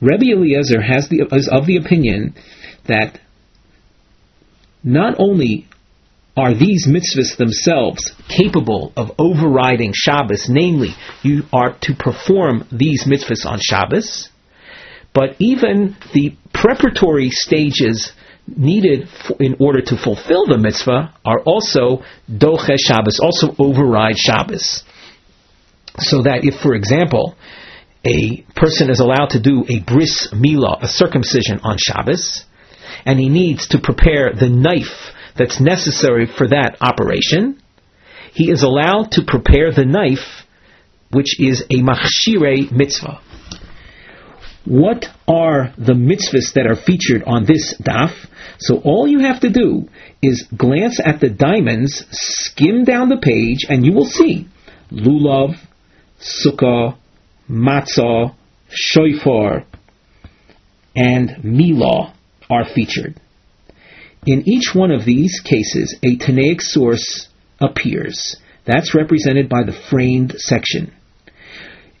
Rebbe 0.00 0.30
Eliezer 0.32 0.82
has 0.82 1.08
the, 1.08 1.26
is 1.32 1.48
of 1.48 1.66
the 1.66 1.76
opinion 1.78 2.34
that 2.86 3.18
not 4.84 5.16
only 5.18 5.66
are 6.36 6.52
these 6.52 6.86
mitzvahs 6.86 7.36
themselves 7.38 8.12
capable 8.28 8.92
of 8.94 9.10
overriding 9.18 9.92
Shabbos. 9.94 10.48
Namely, 10.50 10.90
you 11.22 11.44
are 11.52 11.74
to 11.80 11.94
perform 11.94 12.68
these 12.70 13.04
mitzvahs 13.04 13.46
on 13.46 13.58
Shabbos, 13.60 14.28
but 15.14 15.34
even 15.38 15.96
the 16.12 16.36
preparatory 16.52 17.30
stages 17.30 18.12
needed 18.46 19.08
in 19.40 19.56
order 19.60 19.80
to 19.80 19.96
fulfill 19.96 20.46
the 20.46 20.58
mitzvah 20.58 21.14
are 21.24 21.40
also 21.40 22.02
doche 22.30 22.76
Shabbos, 22.78 23.20
also 23.20 23.54
override 23.58 24.16
Shabbos. 24.16 24.84
So 25.98 26.22
that 26.22 26.44
if, 26.44 26.60
for 26.60 26.74
example, 26.74 27.36
a 28.04 28.44
person 28.54 28.90
is 28.90 29.00
allowed 29.00 29.30
to 29.30 29.40
do 29.40 29.64
a 29.68 29.80
bris 29.80 30.28
milah, 30.32 30.82
a 30.82 30.88
circumcision 30.88 31.60
on 31.64 31.76
Shabbos, 31.78 32.44
and 33.04 33.18
he 33.18 33.28
needs 33.28 33.68
to 33.68 33.80
prepare 33.80 34.32
the 34.32 34.48
knife 34.48 35.12
that's 35.36 35.60
necessary 35.60 36.26
for 36.26 36.48
that 36.48 36.76
operation, 36.80 37.60
he 38.32 38.50
is 38.50 38.62
allowed 38.62 39.12
to 39.12 39.22
prepare 39.26 39.72
the 39.72 39.84
knife, 39.84 40.44
which 41.10 41.40
is 41.40 41.62
a 41.70 41.82
machshire 41.82 42.70
mitzvah. 42.70 43.20
What 44.66 45.06
are 45.28 45.72
the 45.78 45.92
mitzvahs 45.92 46.54
that 46.54 46.66
are 46.66 46.74
featured 46.74 47.22
on 47.24 47.44
this 47.46 47.74
daf? 47.80 48.12
So 48.58 48.78
all 48.78 49.06
you 49.06 49.20
have 49.20 49.40
to 49.40 49.50
do 49.50 49.88
is 50.20 50.48
glance 50.56 51.00
at 51.02 51.20
the 51.20 51.30
diamonds, 51.30 52.04
skim 52.10 52.84
down 52.84 53.08
the 53.08 53.20
page, 53.22 53.60
and 53.68 53.86
you 53.86 53.92
will 53.92 54.06
see 54.06 54.48
lulav, 54.90 55.56
sukkah, 56.20 56.96
matzah, 57.48 58.34
shofar, 58.68 59.64
and 60.96 61.30
milah 61.44 62.12
are 62.50 62.64
featured. 62.64 63.20
In 64.26 64.48
each 64.48 64.74
one 64.74 64.90
of 64.90 65.04
these 65.04 65.40
cases, 65.44 65.96
a 66.02 66.16
Tanaic 66.16 66.60
source 66.60 67.28
appears. 67.60 68.36
That's 68.64 68.96
represented 68.96 69.48
by 69.48 69.62
the 69.64 69.78
framed 69.90 70.34
section. 70.38 70.92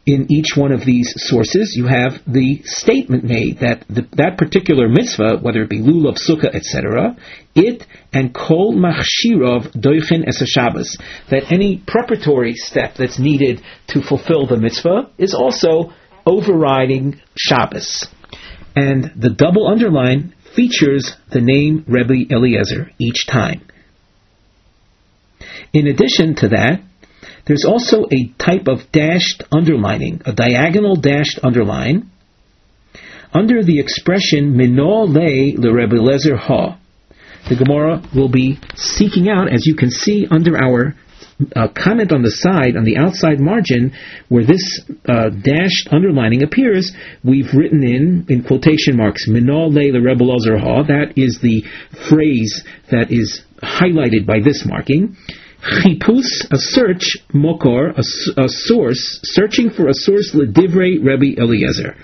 In 0.06 0.30
each 0.30 0.56
one 0.56 0.70
of 0.70 0.84
these 0.84 1.12
sources, 1.16 1.74
you 1.76 1.86
have 1.88 2.22
the 2.28 2.62
statement 2.64 3.24
made 3.24 3.58
that 3.58 3.84
the, 3.88 4.06
that 4.12 4.38
particular 4.38 4.88
mitzvah, 4.88 5.38
whether 5.42 5.62
it 5.62 5.68
be 5.68 5.80
lulav, 5.80 6.16
sukkah, 6.16 6.54
etc., 6.54 7.16
it 7.56 7.84
and 8.12 8.32
kol 8.32 8.72
machshirov 8.72 9.72
doichin 9.72 10.22
es 10.28 10.40
Shabbos, 10.46 10.96
that 11.28 11.50
any 11.50 11.82
preparatory 11.84 12.54
step 12.54 12.94
that's 12.96 13.18
needed 13.18 13.60
to 13.88 14.00
fulfill 14.00 14.46
the 14.46 14.56
mitzvah 14.56 15.10
is 15.18 15.34
also 15.34 15.92
overriding 16.24 17.20
Shabbos. 17.36 18.06
And 18.76 19.12
the 19.16 19.30
double 19.30 19.66
underline 19.66 20.34
features 20.54 21.14
the 21.32 21.40
name 21.40 21.84
Rebbe 21.88 22.32
Eliezer 22.32 22.92
each 22.98 23.26
time. 23.26 23.66
In 25.72 25.88
addition 25.88 26.36
to 26.36 26.48
that, 26.48 26.80
there's 27.46 27.64
also 27.64 28.06
a 28.10 28.32
type 28.38 28.66
of 28.66 28.90
dashed 28.92 29.44
underlining, 29.52 30.20
a 30.26 30.32
diagonal 30.32 30.96
dashed 30.96 31.38
underline, 31.42 32.10
under 33.32 33.62
the 33.62 33.78
expression 33.78 34.56
Minol 34.56 35.08
Le 35.08 35.72
Rebbe 35.72 35.96
Eliezer 35.96 36.36
Ha. 36.36 36.78
The 37.48 37.56
Gemara 37.56 38.02
will 38.14 38.28
be 38.28 38.58
seeking 38.74 39.28
out, 39.28 39.52
as 39.52 39.66
you 39.66 39.76
can 39.76 39.90
see 39.90 40.26
under 40.28 40.56
our 40.56 40.96
uh, 41.54 41.68
comment 41.68 42.12
on 42.12 42.22
the 42.22 42.30
side, 42.30 42.76
on 42.76 42.84
the 42.84 42.96
outside 42.96 43.38
margin, 43.38 43.92
where 44.28 44.44
this 44.44 44.80
uh, 45.06 45.28
dashed 45.28 45.88
underlining 45.92 46.42
appears, 46.42 46.92
we've 47.22 47.52
written 47.52 47.84
in, 47.84 48.26
in 48.28 48.42
quotation 48.42 48.96
marks, 48.96 49.28
Minol 49.28 49.68
le 49.72 49.92
the 49.92 50.00
rebel 50.00 50.34
ha, 50.58 50.82
that 50.82 51.12
is 51.16 51.38
the 51.42 51.62
phrase 52.08 52.64
that 52.90 53.12
is 53.12 53.42
highlighted 53.62 54.26
by 54.26 54.40
this 54.40 54.64
marking. 54.66 55.16
Chipus, 55.82 56.46
a 56.50 56.58
search, 56.58 57.16
mokor, 57.32 57.92
a, 57.96 58.40
a 58.40 58.48
source, 58.48 59.20
searching 59.22 59.70
for 59.70 59.88
a 59.88 59.94
source, 59.94 60.34
ledivre 60.34 61.00
Rebbe 61.00 61.40
Eliezer, 61.40 61.96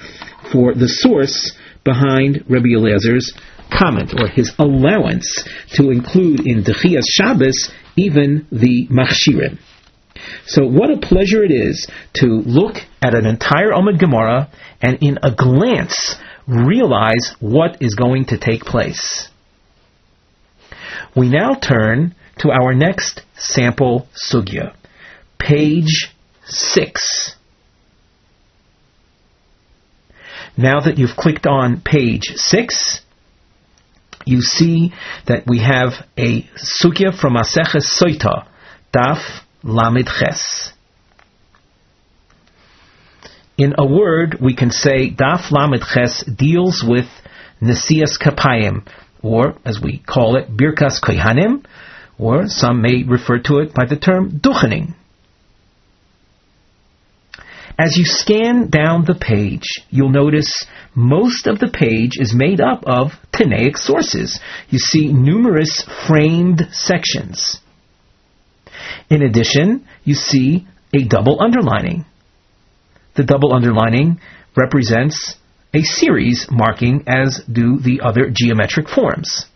for 0.50 0.74
the 0.74 0.88
source 0.88 1.52
behind 1.84 2.44
Rebbe 2.48 2.76
Eliezer's 2.76 3.32
comment 3.70 4.12
or 4.18 4.28
his 4.28 4.52
allowance 4.58 5.44
to 5.72 5.90
include 5.90 6.46
in 6.46 6.62
Dechias 6.62 7.04
Shabbos 7.08 7.70
even 7.96 8.46
the 8.50 8.86
Machshirim. 8.88 9.58
So 10.46 10.66
what 10.66 10.90
a 10.90 10.98
pleasure 10.98 11.42
it 11.42 11.50
is 11.50 11.88
to 12.14 12.26
look 12.26 12.76
at 13.00 13.14
an 13.14 13.26
entire 13.26 13.70
Omid 13.70 13.98
Gemara 13.98 14.50
and 14.80 14.98
in 15.00 15.18
a 15.22 15.34
glance 15.34 16.16
realize 16.46 17.34
what 17.40 17.80
is 17.80 17.94
going 17.94 18.26
to 18.26 18.38
take 18.38 18.62
place. 18.62 19.28
We 21.16 21.28
now 21.28 21.54
turn 21.54 22.14
to 22.42 22.50
our 22.50 22.74
next 22.74 23.22
sample 23.36 24.08
sugya, 24.14 24.74
page 25.38 26.12
6. 26.44 27.36
Now 30.56 30.80
that 30.80 30.98
you've 30.98 31.16
clicked 31.16 31.46
on 31.46 31.80
page 31.80 32.24
6, 32.34 33.00
you 34.26 34.42
see 34.42 34.92
that 35.26 35.44
we 35.46 35.60
have 35.60 35.92
a 36.18 36.42
sugya 36.56 37.16
from 37.16 37.34
Maseches 37.34 37.86
Soita, 38.00 38.46
Daf 38.92 39.42
Lamid 39.62 40.08
Ches. 40.08 40.72
In 43.56 43.74
a 43.78 43.86
word, 43.86 44.38
we 44.40 44.56
can 44.56 44.72
say 44.72 45.10
Daf 45.10 45.50
Lamid 45.52 45.84
Ches 45.94 46.24
deals 46.24 46.82
with 46.84 47.06
Nesias 47.60 48.18
Kapayim, 48.20 48.84
or 49.22 49.54
as 49.64 49.80
we 49.80 49.98
call 49.98 50.36
it, 50.36 50.50
Birkas 50.50 51.00
Kohanim, 51.00 51.64
or 52.18 52.48
some 52.48 52.82
may 52.82 53.02
refer 53.02 53.38
to 53.38 53.58
it 53.58 53.74
by 53.74 53.84
the 53.86 53.96
term 53.96 54.40
Duchening. 54.40 54.94
As 57.78 57.96
you 57.96 58.04
scan 58.04 58.68
down 58.68 59.04
the 59.06 59.14
page, 59.14 59.64
you'll 59.90 60.10
notice 60.10 60.66
most 60.94 61.46
of 61.46 61.58
the 61.58 61.68
page 61.68 62.12
is 62.18 62.34
made 62.34 62.60
up 62.60 62.84
of 62.86 63.12
Tanaic 63.32 63.78
sources. 63.78 64.38
You 64.68 64.78
see 64.78 65.12
numerous 65.12 65.82
framed 66.06 66.68
sections. 66.70 67.58
In 69.08 69.22
addition, 69.22 69.86
you 70.04 70.14
see 70.14 70.66
a 70.94 71.04
double 71.04 71.42
underlining. 71.42 72.04
The 73.14 73.24
double 73.24 73.54
underlining 73.54 74.20
represents 74.56 75.36
a 75.74 75.82
series 75.82 76.46
marking 76.50 77.04
as 77.06 77.40
do 77.50 77.78
the 77.78 78.02
other 78.02 78.30
geometric 78.30 78.88
forms. 78.88 79.46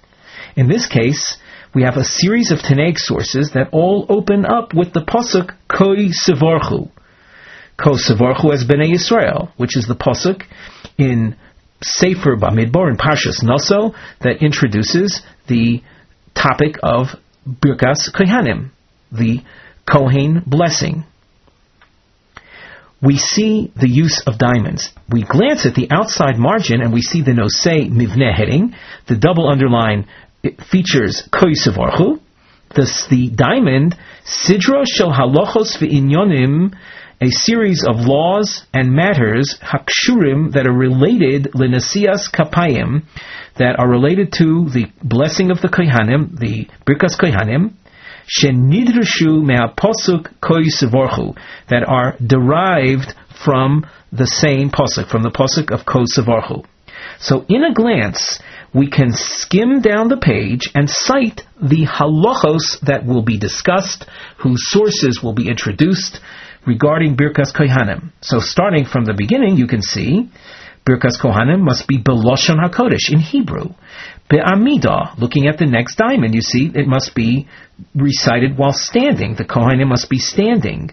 In 0.57 0.69
this 0.69 0.87
case, 0.87 1.37
we 1.77 1.83
have 1.83 1.99
a 1.99 2.05
series 2.05 2.53
of 2.53 2.61
Tanaic 2.61 2.97
sources 2.97 3.51
that 3.53 3.69
all 3.71 4.07
open 4.09 4.47
up 4.47 4.73
with 4.73 4.95
the 4.95 5.03
pasuk 5.03 5.55
Koi 5.69 6.09
Sivarchu, 6.09 6.91
Kosavarchu 7.79 8.55
as 8.55 8.65
Bnei 8.65 8.95
Yisrael, 8.95 9.51
which 9.59 9.77
is 9.77 9.85
the 9.87 9.95
pasuk 9.95 10.45
in 10.97 11.37
Sefer 11.83 12.35
Bamidbar 12.37 12.89
in 12.89 12.97
Parshas 12.97 13.45
Noso 13.45 13.95
that 14.23 14.43
introduces 14.43 15.21
the 15.49 15.83
topic 16.35 16.77
of 16.83 17.09
Birkas 17.47 18.11
Kohanim, 18.11 18.71
the 19.13 19.43
Kohen 19.87 20.45
blessing. 20.47 21.05
We 23.03 23.19
see 23.19 23.71
the 23.77 23.91
use 23.91 24.23
of 24.27 24.39
diamonds. 24.39 24.91
We 25.11 25.25
glance 25.25 25.67
at 25.67 25.75
the 25.75 25.89
outside 25.91 26.39
margin 26.39 26.81
and 26.81 26.95
we 26.95 27.03
see 27.03 27.21
the 27.21 27.33
Nosei 27.33 27.91
Mivne 27.91 28.35
heading. 28.35 28.75
The 29.07 29.17
double 29.17 29.47
underline 29.47 30.09
features 30.71 31.29
Koisavarchu. 31.33 32.21
The, 32.75 33.07
the 33.11 33.31
diamond, 33.31 33.97
Sidra 34.25 34.85
Shel 34.87 35.13
Halachos 35.13 35.79
Ve'inyonim 35.79 36.75
a 37.21 37.31
series 37.31 37.83
of 37.89 37.97
laws 38.01 38.67
and 38.75 38.93
matters 38.93 39.59
hakshurim 39.63 40.53
that 40.53 40.67
are 40.67 40.73
related 40.73 41.45
linasias 41.55 42.31
kapayim 42.31 43.05
that 43.57 43.79
are 43.79 43.89
related 43.89 44.33
to 44.33 44.69
the 44.69 44.85
blessing 45.03 45.51
of 45.51 45.63
the 45.63 45.69
kohanim, 45.69 46.39
the 46.39 46.69
birkas 46.85 47.17
kohanim, 47.19 47.73
shenidrashu 48.29 49.43
me'aposuk 49.43 50.35
koysevorchu 50.43 51.35
that 51.71 51.85
are 51.89 52.17
derived 52.19 53.15
from 53.45 53.87
the 54.13 54.27
same 54.27 54.71
posuk, 54.71 55.09
from 55.09 55.23
the 55.23 55.31
posuk 55.31 55.71
of 55.71 55.87
koysevorchu. 55.87 56.67
So 57.19 57.47
in 57.49 57.65
a 57.65 57.73
glance, 57.73 58.41
we 58.77 58.91
can 58.91 59.09
skim 59.11 59.81
down 59.81 60.09
the 60.09 60.19
page 60.19 60.69
and 60.75 60.91
cite 60.91 61.41
the 61.57 61.87
halachos 61.87 62.79
that 62.83 63.07
will 63.07 63.23
be 63.23 63.39
discussed, 63.39 64.05
whose 64.37 64.69
sources 64.69 65.23
will 65.23 65.33
be 65.33 65.49
introduced, 65.49 66.21
regarding 66.67 67.17
Birkas 67.17 67.55
Kohanim. 67.55 68.13
So 68.21 68.39
starting 68.39 68.85
from 68.85 69.07
the 69.07 69.15
beginning, 69.15 69.57
you 69.57 69.67
can 69.67 69.81
see 69.81 70.29
Birkas 70.85 71.19
Kohanim 71.19 71.61
must 71.61 71.89
be 71.89 71.97
Beloshon 72.03 72.59
HaKodesh 72.63 73.11
in 73.11 73.19
Hebrew. 73.19 73.71
Be'amida, 74.29 75.19
looking 75.19 75.47
at 75.47 75.57
the 75.57 75.65
next 75.65 75.97
diamond, 75.97 76.35
you 76.35 76.43
see 76.43 76.71
it 76.75 76.87
must 76.87 77.15
be 77.15 77.49
recited 77.95 78.59
while 78.59 78.75
standing. 78.75 79.37
The 79.37 79.45
Kohanim 79.45 79.89
must 79.89 80.11
be 80.11 80.19
standing. 80.19 80.91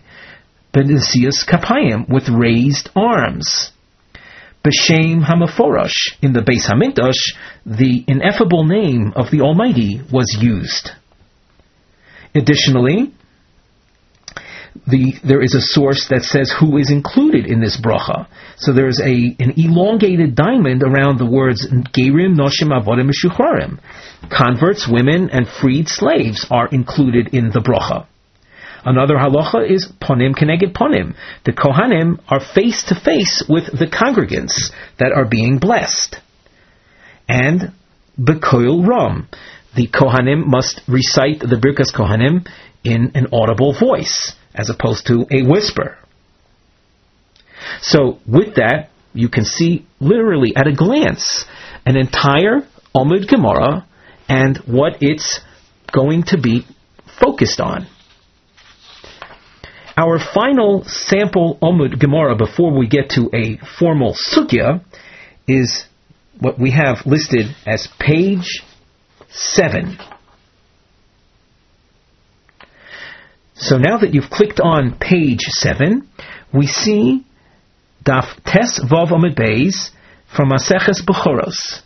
Benisius 0.74 1.44
Kapayim, 1.46 2.08
with 2.08 2.30
raised 2.30 2.90
arms. 2.96 3.73
B'Shem 4.64 5.26
Hamaforosh, 5.26 6.22
in 6.22 6.32
the 6.32 6.40
Beis 6.40 6.70
Hamikdash, 6.70 7.36
the 7.66 8.06
ineffable 8.08 8.64
name 8.66 9.12
of 9.16 9.30
the 9.30 9.42
Almighty 9.42 10.02
was 10.10 10.38
used. 10.40 10.92
Additionally, 12.34 13.14
the, 14.88 15.14
there 15.24 15.42
is 15.42 15.54
a 15.54 15.62
source 15.62 16.08
that 16.10 16.24
says 16.24 16.54
who 16.58 16.78
is 16.78 16.90
included 16.92 17.46
in 17.46 17.60
this 17.60 17.80
bracha. 17.80 18.28
So 18.58 18.74
there's 18.74 19.00
a 19.00 19.36
an 19.38 19.54
elongated 19.58 20.34
diamond 20.34 20.82
around 20.82 21.20
the 21.20 21.30
words 21.30 21.68
Gerim, 21.68 22.36
Noshim, 22.36 22.72
Avodim. 22.72 23.80
Converts, 24.30 24.88
women, 24.90 25.30
and 25.30 25.48
freed 25.48 25.88
slaves 25.90 26.48
are 26.50 26.70
included 26.70 27.34
in 27.34 27.50
the 27.52 27.60
bracha. 27.60 28.08
Another 28.86 29.16
halacha 29.16 29.70
is 29.70 29.92
ponim 30.02 30.36
keneged 30.36 30.74
ponim. 30.74 31.16
The 31.46 31.54
kohanim 31.54 32.20
are 32.28 32.40
face 32.40 32.84
to 32.90 32.96
face 32.96 33.44
with 33.48 33.66
the 33.66 33.88
congregants 33.88 34.72
that 35.00 35.14
are 35.16 35.26
being 35.26 35.58
blessed. 35.58 36.18
And 37.28 37.72
bekoil 38.20 38.86
ram. 38.88 39.30
The 39.76 39.88
kohanim 39.88 40.46
must 40.46 40.82
recite 40.88 41.40
the 41.40 41.56
birkas 41.56 41.94
kohanim 41.96 42.48
in 42.84 43.12
an 43.16 43.28
audible 43.32 43.74
voice 43.78 44.34
as 44.54 44.70
opposed 44.70 45.08
to 45.08 45.26
a 45.32 45.44
whisper. 45.44 45.98
So 47.82 48.20
with 48.28 48.56
that, 48.56 48.90
you 49.14 49.30
can 49.30 49.46
see 49.46 49.86
literally 50.00 50.54
at 50.56 50.68
a 50.68 50.74
glance 50.74 51.46
an 51.86 51.96
entire 51.96 52.62
Omid 52.96 53.28
Gemara 53.28 53.88
and 54.28 54.58
what 54.66 54.98
it's 55.02 55.40
going 55.92 56.24
to 56.24 56.40
be 56.40 56.66
focused 57.20 57.60
on. 57.60 57.88
Our 59.96 60.18
final 60.18 60.84
sample 60.86 61.60
Omud 61.62 62.00
Gemara 62.00 62.36
before 62.36 62.76
we 62.76 62.88
get 62.88 63.12
to 63.12 63.30
a 63.32 63.60
formal 63.78 64.16
sugya 64.16 64.84
is 65.48 65.86
what 66.40 66.58
we 66.58 66.72
have 66.72 67.06
listed 67.06 67.56
as 67.68 67.88
page 68.00 68.64
7. 69.30 69.98
So 73.54 73.78
now 73.78 74.00
that 74.00 74.16
you've 74.16 74.32
clicked 74.32 74.60
on 74.60 74.98
page 75.00 75.42
7, 75.42 76.10
we 76.52 76.66
see 76.66 77.24
Daf 78.04 78.44
Tes 78.44 78.80
Vav 78.92 79.14
Amid 79.14 79.36
Beis 79.36 79.92
from 80.36 80.50
Maseches 80.50 81.06
Bechoros. 81.08 81.82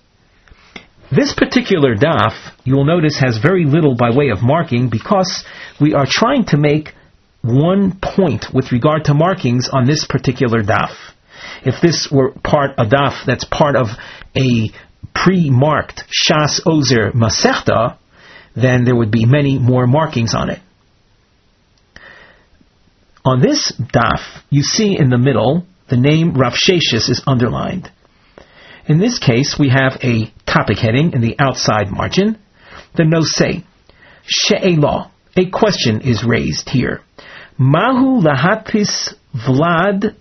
This 1.12 1.34
particular 1.34 1.96
daf, 1.96 2.54
you 2.63 2.76
will 2.76 2.86
notice, 2.86 3.20
has 3.20 3.38
very 3.38 3.65
little 3.65 3.96
by 3.96 4.15
way 4.15 4.30
of 4.30 4.41
marking 4.41 4.89
because 4.89 5.43
we 5.80 5.93
are 5.93 6.06
trying 6.08 6.46
to 6.46 6.58
make 6.58 6.93
one 7.41 8.00
point 8.02 8.47
with 8.54 8.71
regard 8.71 9.06
to 9.06 9.13
markings 9.13 9.69
on 9.71 9.86
this 9.86 10.06
particular 10.06 10.62
daf. 10.63 10.95
If 11.63 11.82
this 11.82 12.10
were 12.12 12.32
part 12.32 12.71
a 12.78 12.86
daf 12.86 13.26
that's 13.26 13.45
part 13.45 13.76
of 13.76 13.88
a 14.36 14.69
pre-marked 15.13 16.04
Shas 16.08 16.62
Ozer 16.65 17.12
Masechta, 17.12 17.97
then 18.56 18.86
there 18.86 18.95
would 18.95 19.12
be 19.12 19.26
many 19.26 19.60
more 19.60 19.88
markings 19.88 20.34
on 20.34 20.50
it. 20.50 20.60
On 23.23 23.41
this 23.41 23.73
daf, 23.78 24.21
you 24.50 24.63
see 24.63 24.97
in 24.97 25.10
the 25.10 25.17
middle 25.17 25.65
the 25.89 25.97
name 25.97 26.34
Rav 26.34 26.54
Sheshis 26.54 27.10
is 27.10 27.21
underlined. 27.28 27.91
In 28.88 29.00
this 29.00 29.19
case, 29.19 29.58
we 29.60 29.69
have 29.69 30.00
a 30.02 30.32
topic 30.45 30.80
heading 30.80 31.12
in 31.13 31.21
the 31.21 31.36
outside 31.39 31.91
margin. 31.91 32.38
The 32.95 33.04
notes 33.04 33.36
say, 33.36 33.65
She'elah, 34.26 35.12
a 35.36 35.50
question 35.50 36.02
is 36.02 36.23
raised 36.23 36.69
here. 36.69 37.02
Mahu 37.60 38.22
lahatis 38.22 39.15
vlad 39.34 40.15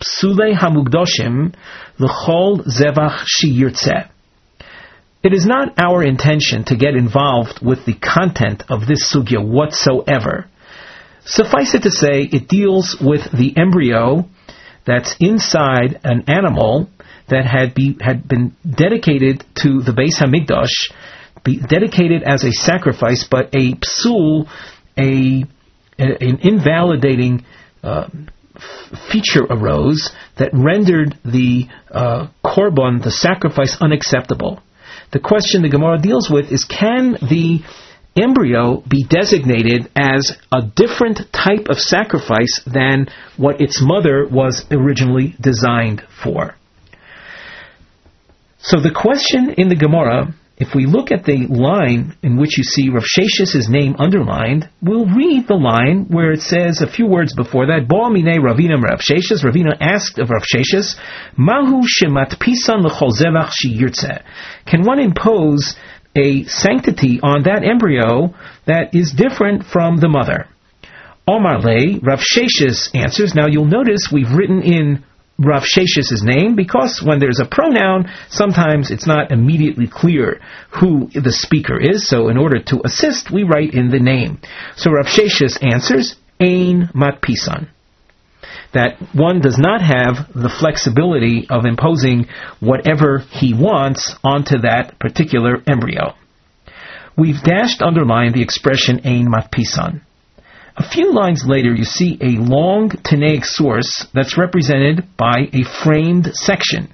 hamugdoshim 0.55 1.55
l'chol 1.99 2.65
zevach. 2.67 4.09
It 5.23 5.33
is 5.33 5.45
not 5.45 5.75
our 5.79 6.03
intention 6.03 6.65
to 6.67 6.77
get 6.77 6.95
involved 6.95 7.61
with 7.61 7.85
the 7.85 7.95
content 7.95 8.63
of 8.69 8.87
this 8.87 9.13
sugya 9.13 9.45
whatsoever. 9.45 10.47
Suffice 11.25 11.75
it 11.75 11.83
to 11.83 11.91
say, 11.91 12.23
it 12.23 12.49
deals 12.49 12.97
with 13.01 13.31
the 13.33 13.55
embryo 13.57 14.29
that's 14.87 15.17
inside 15.19 16.01
an 16.05 16.25
animal 16.29 16.89
that 17.29 17.45
had 17.45 17.75
be 17.75 17.99
had 18.01 18.29
been 18.29 18.55
dedicated 18.65 19.45
to 19.57 19.83
the 19.83 19.91
Beis 19.91 20.23
Hamikdash, 20.23 20.93
be 21.45 21.59
dedicated 21.59 22.23
as 22.23 22.45
a 22.45 22.53
sacrifice, 22.53 23.27
but 23.29 23.53
a 23.55 23.75
psul, 23.75 24.49
a, 24.97 25.45
an 25.99 26.39
invalidating 26.43 27.45
uh, 27.83 28.09
feature 29.11 29.45
arose 29.45 30.11
that 30.39 30.51
rendered 30.53 31.19
the 31.25 31.67
uh, 31.91 32.29
korban, 32.45 33.03
the 33.03 33.11
sacrifice, 33.11 33.77
unacceptable. 33.81 34.63
The 35.13 35.21
question 35.21 35.63
the 35.63 35.69
Gemara 35.69 35.99
deals 36.01 36.31
with 36.31 36.51
is: 36.51 36.65
Can 36.65 37.13
the 37.13 37.63
embryo 38.17 38.83
be 38.89 39.05
designated 39.05 39.91
as 39.95 40.37
a 40.51 40.63
different 40.63 41.21
type 41.33 41.69
of 41.69 41.79
sacrifice 41.79 42.61
than 42.67 43.09
what 43.37 43.61
its 43.61 43.81
mother 43.83 44.27
was 44.27 44.65
originally 44.71 45.35
designed 45.41 46.03
for. 46.23 46.55
So 48.59 48.81
the 48.81 48.91
question 48.91 49.51
in 49.59 49.69
the 49.69 49.77
Gemara, 49.77 50.35
if 50.59 50.75
we 50.75 50.87
look 50.87 51.13
at 51.13 51.25
the 51.25 51.47
line 51.49 52.17
in 52.23 52.39
which 52.39 52.57
you 52.57 52.65
see 52.65 52.89
Rav 52.89 53.05
Sheshis' 53.05 53.69
name 53.69 53.95
underlined, 53.99 54.71
we'll 54.81 55.05
read 55.05 55.47
the 55.47 55.55
line 55.55 56.07
where 56.09 56.33
it 56.33 56.41
says 56.41 56.81
a 56.81 56.91
few 56.91 57.07
words 57.07 57.35
before 57.35 57.67
that, 57.67 57.87
Bo 57.87 58.09
mine 58.09 58.25
Ravina 58.25 58.81
Rav 58.81 59.01
Sheshis, 59.01 59.45
Ravina 59.45 59.77
asked 59.81 60.19
of 60.19 60.31
Rav 60.31 60.43
Sheshis, 60.43 60.97
Mahu 61.37 61.83
shemat 61.85 62.41
pisan 62.41 62.81
l'chol 62.81 63.13
zevach 63.13 64.23
Can 64.65 64.85
one 64.85 64.99
impose 64.99 65.77
a 66.17 66.45
sanctity 66.45 67.21
on 67.23 67.43
that 67.43 67.63
embryo 67.63 68.35
that 68.65 68.95
is 68.95 69.13
different 69.13 69.67
from 69.67 69.99
the 69.99 70.09
mother. 70.09 70.49
Omar 71.29 71.61
Le, 71.61 72.01
Rav 72.01 72.21
Sheshis 72.21 72.95
answers. 72.95 73.35
Now 73.35 73.47
you'll 73.47 73.67
notice 73.67 74.09
we've 74.11 74.33
written 74.33 74.63
in 74.63 75.05
Rav 75.39 75.65
Sheshis' 75.65 76.23
name 76.23 76.57
because 76.57 77.03
when 77.03 77.19
there's 77.19 77.41
a 77.41 77.45
pronoun, 77.45 78.11
sometimes 78.31 78.91
it's 78.91 79.07
not 79.07 79.31
immediately 79.31 79.87
clear 79.87 80.41
who 80.71 81.09
the 81.09 81.33
speaker 81.33 81.79
is. 81.79 82.09
So 82.09 82.29
in 82.29 82.39
order 82.39 82.63
to 82.65 82.81
assist, 82.85 83.31
we 83.31 83.43
write 83.43 83.75
in 83.75 83.91
the 83.91 84.01
name. 84.01 84.41
So 84.77 84.91
Rav 84.91 85.07
Sheshis 85.07 85.59
answers, 85.63 86.17
Ein 86.41 86.91
Mat 86.95 87.21
Pisan 87.23 87.69
that 88.73 88.99
one 89.15 89.41
does 89.41 89.57
not 89.59 89.81
have 89.81 90.31
the 90.35 90.51
flexibility 90.51 91.47
of 91.49 91.65
imposing 91.65 92.27
whatever 92.61 93.21
he 93.31 93.55
wants 93.55 94.15
onto 94.23 94.59
that 94.59 94.99
particular 94.99 95.63
embryo. 95.67 96.15
We've 97.17 97.43
dashed 97.43 97.81
underlined 97.81 98.35
the 98.35 98.43
expression 98.43 99.01
ein 99.07 99.29
matpisan. 99.29 100.03
A 100.77 100.89
few 100.89 101.13
lines 101.15 101.45
later, 101.47 101.75
you 101.75 101.85
see 101.85 102.19
a 102.21 102.37
long 102.39 102.91
Tanaic 102.91 103.45
source 103.45 104.07
that's 104.13 104.37
represented 104.37 105.07
by 105.17 105.49
a 105.53 105.65
framed 105.65 106.31
section. 106.35 106.93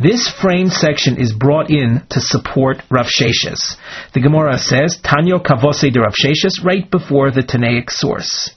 This 0.00 0.30
framed 0.40 0.72
section 0.72 1.20
is 1.20 1.34
brought 1.34 1.70
in 1.70 2.02
to 2.08 2.20
support 2.20 2.78
Rav 2.90 3.06
Sheshis. 3.06 3.76
The 4.14 4.20
Gemara 4.20 4.58
says, 4.58 4.98
Tanyo 5.02 5.44
Kavose 5.44 5.92
de 5.92 6.00
Rav 6.00 6.14
Sheshis, 6.14 6.64
right 6.64 6.90
before 6.90 7.30
the 7.30 7.42
Tanaic 7.42 7.90
source. 7.90 8.50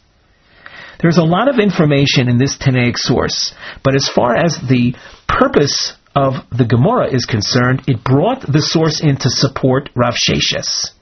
There's 1.01 1.17
a 1.17 1.23
lot 1.23 1.49
of 1.49 1.59
information 1.59 2.29
in 2.29 2.37
this 2.37 2.57
Tanaic 2.57 2.97
source, 2.97 3.53
but 3.83 3.93
as 3.93 4.07
far 4.07 4.37
as 4.37 4.57
the 4.57 4.95
purpose 5.27 5.93
of 6.15 6.35
the 6.49 6.65
Gemara 6.65 7.13
is 7.13 7.25
concerned, 7.25 7.83
it 7.87 8.05
brought 8.05 8.41
the 8.41 8.61
source 8.61 9.01
in 9.01 9.17
to 9.17 9.29
support 9.29 9.89
Rav 9.95 10.15
Sheshis. 10.15 10.94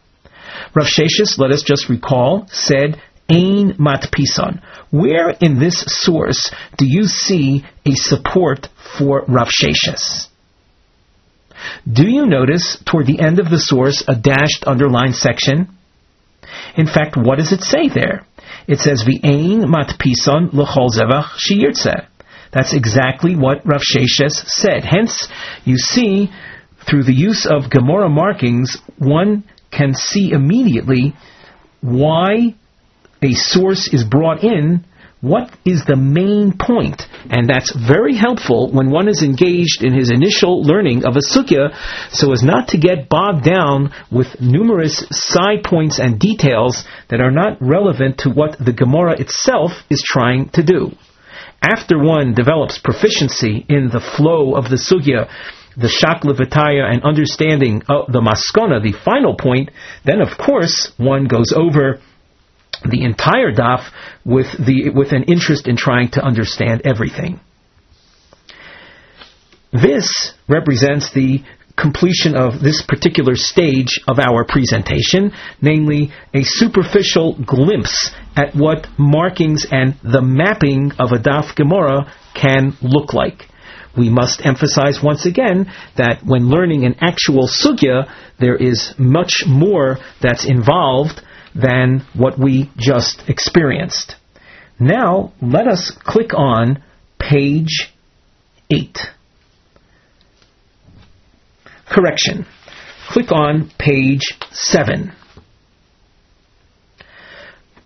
Rav 0.73 0.87
Sheshis, 0.87 1.37
let 1.37 1.51
us 1.51 1.63
just 1.63 1.89
recall, 1.89 2.47
said, 2.51 3.01
Ein 3.29 3.75
mat 3.79 4.09
pisan. 4.11 4.61
Where 4.91 5.29
in 5.29 5.59
this 5.59 5.83
source 5.87 6.51
do 6.77 6.85
you 6.85 7.05
see 7.05 7.65
a 7.85 7.91
support 7.93 8.67
for 8.97 9.23
Rav 9.27 9.47
Sheshis? 9.47 10.27
Do 11.91 12.03
you 12.07 12.25
notice 12.25 12.77
toward 12.85 13.07
the 13.07 13.19
end 13.19 13.39
of 13.39 13.49
the 13.49 13.59
source 13.59 14.03
a 14.07 14.15
dashed 14.15 14.65
underlined 14.67 15.15
section? 15.15 15.69
In 16.75 16.87
fact, 16.87 17.15
what 17.15 17.39
does 17.39 17.51
it 17.51 17.61
say 17.61 17.87
there? 17.87 18.25
It 18.67 18.79
says 18.79 19.03
v'ein 19.03 19.65
matpison 19.65 20.53
l'chol 20.53 20.89
zevach 20.89 21.31
shiyirtzeh. 21.37 22.07
That's 22.51 22.73
exactly 22.73 23.35
what 23.35 23.65
Rav 23.65 23.81
Sheshis 23.81 24.45
said. 24.45 24.83
Hence, 24.83 25.27
you 25.65 25.77
see, 25.77 26.29
through 26.87 27.03
the 27.03 27.13
use 27.13 27.45
of 27.45 27.69
Gemara 27.69 28.09
markings, 28.09 28.77
one 28.97 29.43
can 29.75 29.93
see 29.93 30.31
immediately 30.31 31.13
why 31.81 32.55
a 33.21 33.33
source 33.33 33.93
is 33.93 34.03
brought 34.03 34.43
in 34.43 34.85
what 35.23 35.49
is 35.63 35.85
the 35.87 35.95
main 35.95 36.51
point? 36.59 37.01
And 37.29 37.47
that's 37.47 37.71
very 37.71 38.13
helpful 38.13 38.69
when 38.73 38.91
one 38.91 39.07
is 39.07 39.23
engaged 39.23 39.81
in 39.81 39.93
his 39.93 40.11
initial 40.11 40.63
learning 40.63 41.05
of 41.05 41.15
a 41.15 41.23
sugya 41.23 41.71
so 42.11 42.33
as 42.33 42.43
not 42.43 42.67
to 42.69 42.77
get 42.77 43.07
bogged 43.07 43.45
down 43.45 43.93
with 44.11 44.41
numerous 44.41 45.01
side 45.11 45.63
points 45.63 45.97
and 45.97 46.19
details 46.19 46.83
that 47.09 47.21
are 47.21 47.31
not 47.31 47.55
relevant 47.61 48.17
to 48.19 48.31
what 48.31 48.57
the 48.59 48.73
Gemara 48.73 49.17
itself 49.17 49.71
is 49.89 50.03
trying 50.05 50.49
to 50.49 50.61
do. 50.61 50.91
After 51.61 51.97
one 51.97 52.33
develops 52.33 52.77
proficiency 52.77 53.65
in 53.69 53.87
the 53.87 54.03
flow 54.17 54.55
of 54.55 54.65
the 54.65 54.75
sugya, 54.75 55.29
the 55.75 55.87
shakla 55.87 56.33
and 56.91 57.03
understanding 57.03 57.83
of 57.89 58.11
the 58.11 58.21
maskona, 58.21 58.81
the 58.81 58.93
final 59.03 59.35
point, 59.35 59.71
then 60.05 60.21
of 60.21 60.37
course 60.37 60.91
one 60.97 61.25
goes 61.25 61.51
over 61.55 61.99
the 62.89 63.03
entire 63.03 63.51
daf 63.51 63.89
with 64.25 64.47
the 64.57 64.89
with 64.89 65.11
an 65.11 65.23
interest 65.23 65.67
in 65.67 65.77
trying 65.77 66.09
to 66.11 66.21
understand 66.21 66.81
everything. 66.85 67.39
This 69.71 70.33
represents 70.47 71.11
the 71.13 71.43
completion 71.75 72.35
of 72.35 72.61
this 72.61 72.83
particular 72.87 73.35
stage 73.35 73.99
of 74.07 74.19
our 74.19 74.45
presentation, 74.45 75.31
namely 75.61 76.11
a 76.33 76.43
superficial 76.43 77.35
glimpse 77.43 78.11
at 78.35 78.55
what 78.55 78.87
markings 78.97 79.65
and 79.71 79.95
the 80.03 80.21
mapping 80.21 80.91
of 80.99 81.11
a 81.11 81.17
daf 81.17 81.55
Gemara 81.55 82.13
can 82.35 82.77
look 82.81 83.13
like. 83.13 83.47
We 83.97 84.09
must 84.09 84.45
emphasize 84.45 85.03
once 85.03 85.25
again 85.25 85.71
that 85.97 86.21
when 86.25 86.49
learning 86.49 86.85
an 86.85 86.95
actual 86.99 87.47
sugya, 87.47 88.11
there 88.39 88.55
is 88.55 88.93
much 88.97 89.43
more 89.45 89.99
that's 90.21 90.45
involved 90.45 91.21
than 91.53 92.05
what 92.13 92.39
we 92.39 92.71
just 92.77 93.23
experienced. 93.29 94.15
Now, 94.79 95.33
let 95.41 95.67
us 95.67 95.91
click 95.91 96.33
on 96.33 96.83
page 97.19 97.93
8. 98.71 98.97
Correction. 101.85 102.47
Click 103.09 103.31
on 103.31 103.71
page 103.77 104.23
7. 104.51 105.13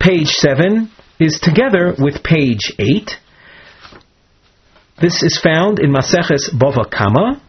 Page 0.00 0.28
7 0.28 0.90
is 1.20 1.38
together 1.38 1.94
with 1.98 2.22
page 2.22 2.72
8. 2.78 3.10
This 5.00 5.22
is 5.22 5.38
found 5.40 5.78
in 5.78 5.92
Maseches 5.92 6.50
Bava 6.52 6.90
Kama, 6.90 7.40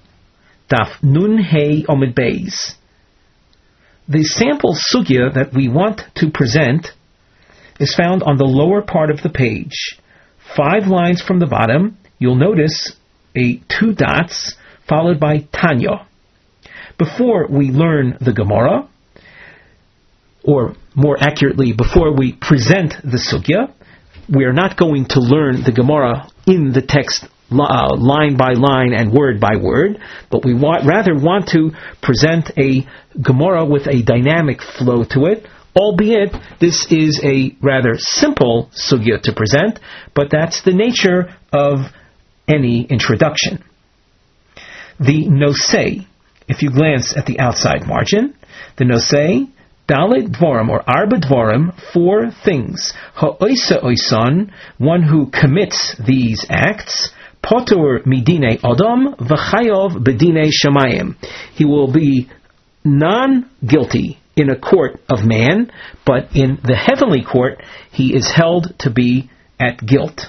Daf 0.72 1.02
Nun 1.02 1.40
Hey 1.40 1.82
Omid 1.82 2.14
Beis. 2.14 2.76
The 4.08 4.24
sample 4.24 4.76
sugya 4.76 5.34
that 5.34 5.52
we 5.52 5.68
want 5.68 6.02
to 6.18 6.30
present 6.30 6.92
is 7.80 7.96
found 7.96 8.22
on 8.22 8.38
the 8.38 8.46
lower 8.46 8.84
part 8.84 9.10
of 9.10 9.24
the 9.24 9.30
page. 9.30 9.98
Five 10.56 10.86
lines 10.86 11.24
from 11.24 11.40
the 11.40 11.48
bottom, 11.48 11.98
you'll 12.20 12.36
notice 12.36 12.96
a 13.36 13.60
two 13.68 13.96
dots 13.96 14.56
followed 14.88 15.20
by 15.20 15.48
Tanya 15.52 16.06
before 17.00 17.48
we 17.50 17.72
learn 17.72 18.16
the 18.22 18.34
Gemara, 18.34 18.88
or 20.44 20.76
more 20.94 21.18
accurately, 21.20 21.74
before 21.74 22.16
we 22.16 22.34
present 22.34 22.94
the 23.04 23.18
Sugya, 23.18 23.74
we 24.32 24.44
are 24.44 24.54
not 24.54 24.78
going 24.78 25.06
to 25.06 25.20
learn 25.20 25.64
the 25.64 25.72
Gemara 25.72 26.28
in 26.46 26.74
the 26.74 26.84
text 26.84 27.26
uh, 27.52 27.96
line 27.96 28.38
by 28.38 28.54
line 28.54 28.94
and 28.94 29.12
word 29.12 29.40
by 29.40 29.56
word, 29.62 30.00
but 30.32 30.46
we 30.46 30.54
want, 30.54 30.86
rather 30.86 31.16
want 31.16 31.50
to 31.50 31.72
present 32.02 32.52
a 32.58 32.88
Gemara 33.22 33.66
with 33.66 33.88
a 33.88 34.04
dynamic 34.04 34.62
flow 34.62 35.04
to 35.12 35.26
it, 35.26 35.46
albeit 35.76 36.34
this 36.60 36.88
is 36.92 37.22
a 37.24 37.56
rather 37.62 37.96
simple 37.98 38.70
sugya 38.74 39.22
to 39.24 39.34
present, 39.34 39.80
but 40.16 40.30
that's 40.32 40.64
the 40.64 40.74
nature 40.74 41.36
of 41.52 41.80
any 42.48 42.84
introduction. 42.84 43.64
The 45.00 45.28
nosei, 45.28 46.06
if 46.48 46.62
you 46.62 46.72
glance 46.72 47.16
at 47.16 47.26
the 47.26 47.40
outside 47.40 47.88
margin, 47.88 48.36
the 48.78 48.86
nosei, 48.86 49.52
Dalit 49.90 50.30
Dvorim 50.38 50.70
or 50.70 50.84
Arba 50.88 51.18
Dvorim, 51.18 51.74
four 51.94 52.30
things. 52.46 52.94
Ha'oisa 53.16 53.80
oison, 53.80 54.52
one 54.78 55.02
who 55.02 55.32
commits 55.32 55.96
these 56.06 56.46
acts. 56.48 57.12
Potur 57.44 58.04
midine 58.06 58.60
Adam, 58.64 59.16
v'chayov 59.16 60.04
bedine 60.04 60.50
shemayim. 60.52 61.16
He 61.54 61.66
will 61.66 61.92
be 61.92 62.30
non-guilty 62.84 64.18
in 64.36 64.50
a 64.50 64.58
court 64.58 65.00
of 65.10 65.26
man, 65.26 65.72
but 66.06 66.36
in 66.36 66.60
the 66.64 66.76
heavenly 66.76 67.24
court 67.24 67.62
he 67.92 68.16
is 68.16 68.32
held 68.32 68.74
to 68.80 68.90
be 68.90 69.30
at 69.60 69.86
guilt. 69.86 70.28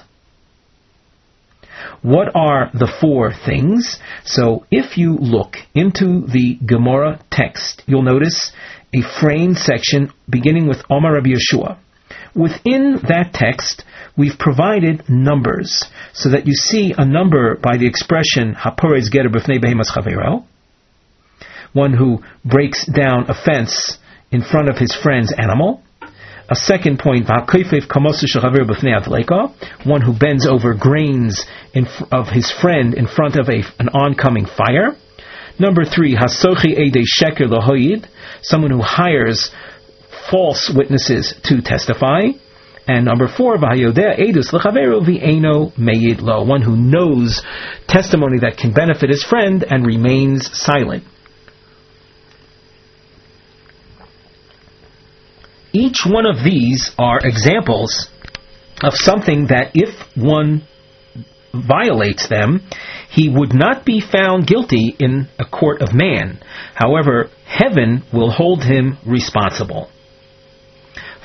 What 2.01 2.35
are 2.35 2.69
the 2.73 2.91
four 2.99 3.33
things? 3.33 3.99
So 4.23 4.65
if 4.71 4.97
you 4.97 5.15
look 5.15 5.57
into 5.73 6.25
the 6.27 6.57
Gemara 6.65 7.19
text, 7.31 7.83
you'll 7.85 8.03
notice 8.03 8.51
a 8.93 9.01
framed 9.01 9.57
section 9.57 10.11
beginning 10.29 10.67
with 10.67 10.83
Omar 10.89 11.13
Rabbi 11.13 11.29
Yehoshua. 11.29 11.77
Within 12.35 12.99
that 13.07 13.31
text, 13.33 13.83
we've 14.21 14.37
provided 14.37 15.09
numbers 15.09 15.83
so 16.13 16.29
that 16.29 16.45
you 16.45 16.53
see 16.53 16.93
a 16.95 17.03
number 17.03 17.55
by 17.55 17.77
the 17.77 17.87
expression 17.87 18.53
Haporez 18.53 19.09
Getter 19.11 19.29
B'fnei 19.29 19.57
Behemas 19.57 19.89
Chavero, 19.89 20.45
one 21.73 21.93
who 21.93 22.23
breaks 22.45 22.85
down 22.85 23.31
a 23.31 23.33
fence 23.33 23.97
in 24.31 24.43
front 24.43 24.69
of 24.69 24.77
his 24.77 24.93
friend's 24.93 25.33
animal. 25.35 25.81
A 26.51 26.55
second 26.55 26.99
point, 26.99 27.27
one 29.83 30.01
who 30.01 30.13
bends 30.13 30.45
over 30.45 30.75
grains 30.75 31.45
in, 31.73 31.87
of 32.11 32.27
his 32.27 32.51
friend 32.51 32.93
in 32.93 33.07
front 33.07 33.37
of 33.37 33.49
a, 33.49 33.63
an 33.79 33.89
oncoming 33.89 34.45
fire. 34.45 34.95
Number 35.57 35.83
three, 35.83 36.15
hasochi 36.15 36.77
ede 36.77 37.05
sheker 37.07 37.49
someone 38.43 38.71
who 38.71 38.81
hires 38.81 39.49
false 40.29 40.71
witnesses 40.75 41.33
to 41.45 41.61
testify. 41.63 42.27
And 42.93 43.05
number 43.05 43.29
four, 43.29 43.57
v'hayodeh 43.57 44.19
edus 44.19 44.51
lechaveru 44.51 44.99
v'eno 45.07 45.71
meyid 45.77 46.21
lo, 46.21 46.43
one 46.43 46.61
who 46.61 46.75
knows 46.75 47.41
testimony 47.87 48.39
that 48.39 48.57
can 48.57 48.73
benefit 48.73 49.09
his 49.09 49.23
friend 49.23 49.63
and 49.63 49.87
remains 49.87 50.49
silent. 50.51 51.05
Each 55.71 55.99
one 56.05 56.25
of 56.25 56.43
these 56.43 56.91
are 56.99 57.21
examples 57.23 58.09
of 58.83 58.93
something 58.93 59.47
that 59.47 59.71
if 59.73 59.95
one 60.17 60.67
violates 61.53 62.27
them, 62.27 62.59
he 63.09 63.29
would 63.29 63.53
not 63.53 63.85
be 63.85 64.01
found 64.01 64.47
guilty 64.47 64.97
in 64.99 65.29
a 65.39 65.45
court 65.45 65.81
of 65.81 65.93
man. 65.93 66.41
However, 66.75 67.29
heaven 67.45 68.03
will 68.11 68.31
hold 68.31 68.65
him 68.65 68.97
responsible. 69.05 69.89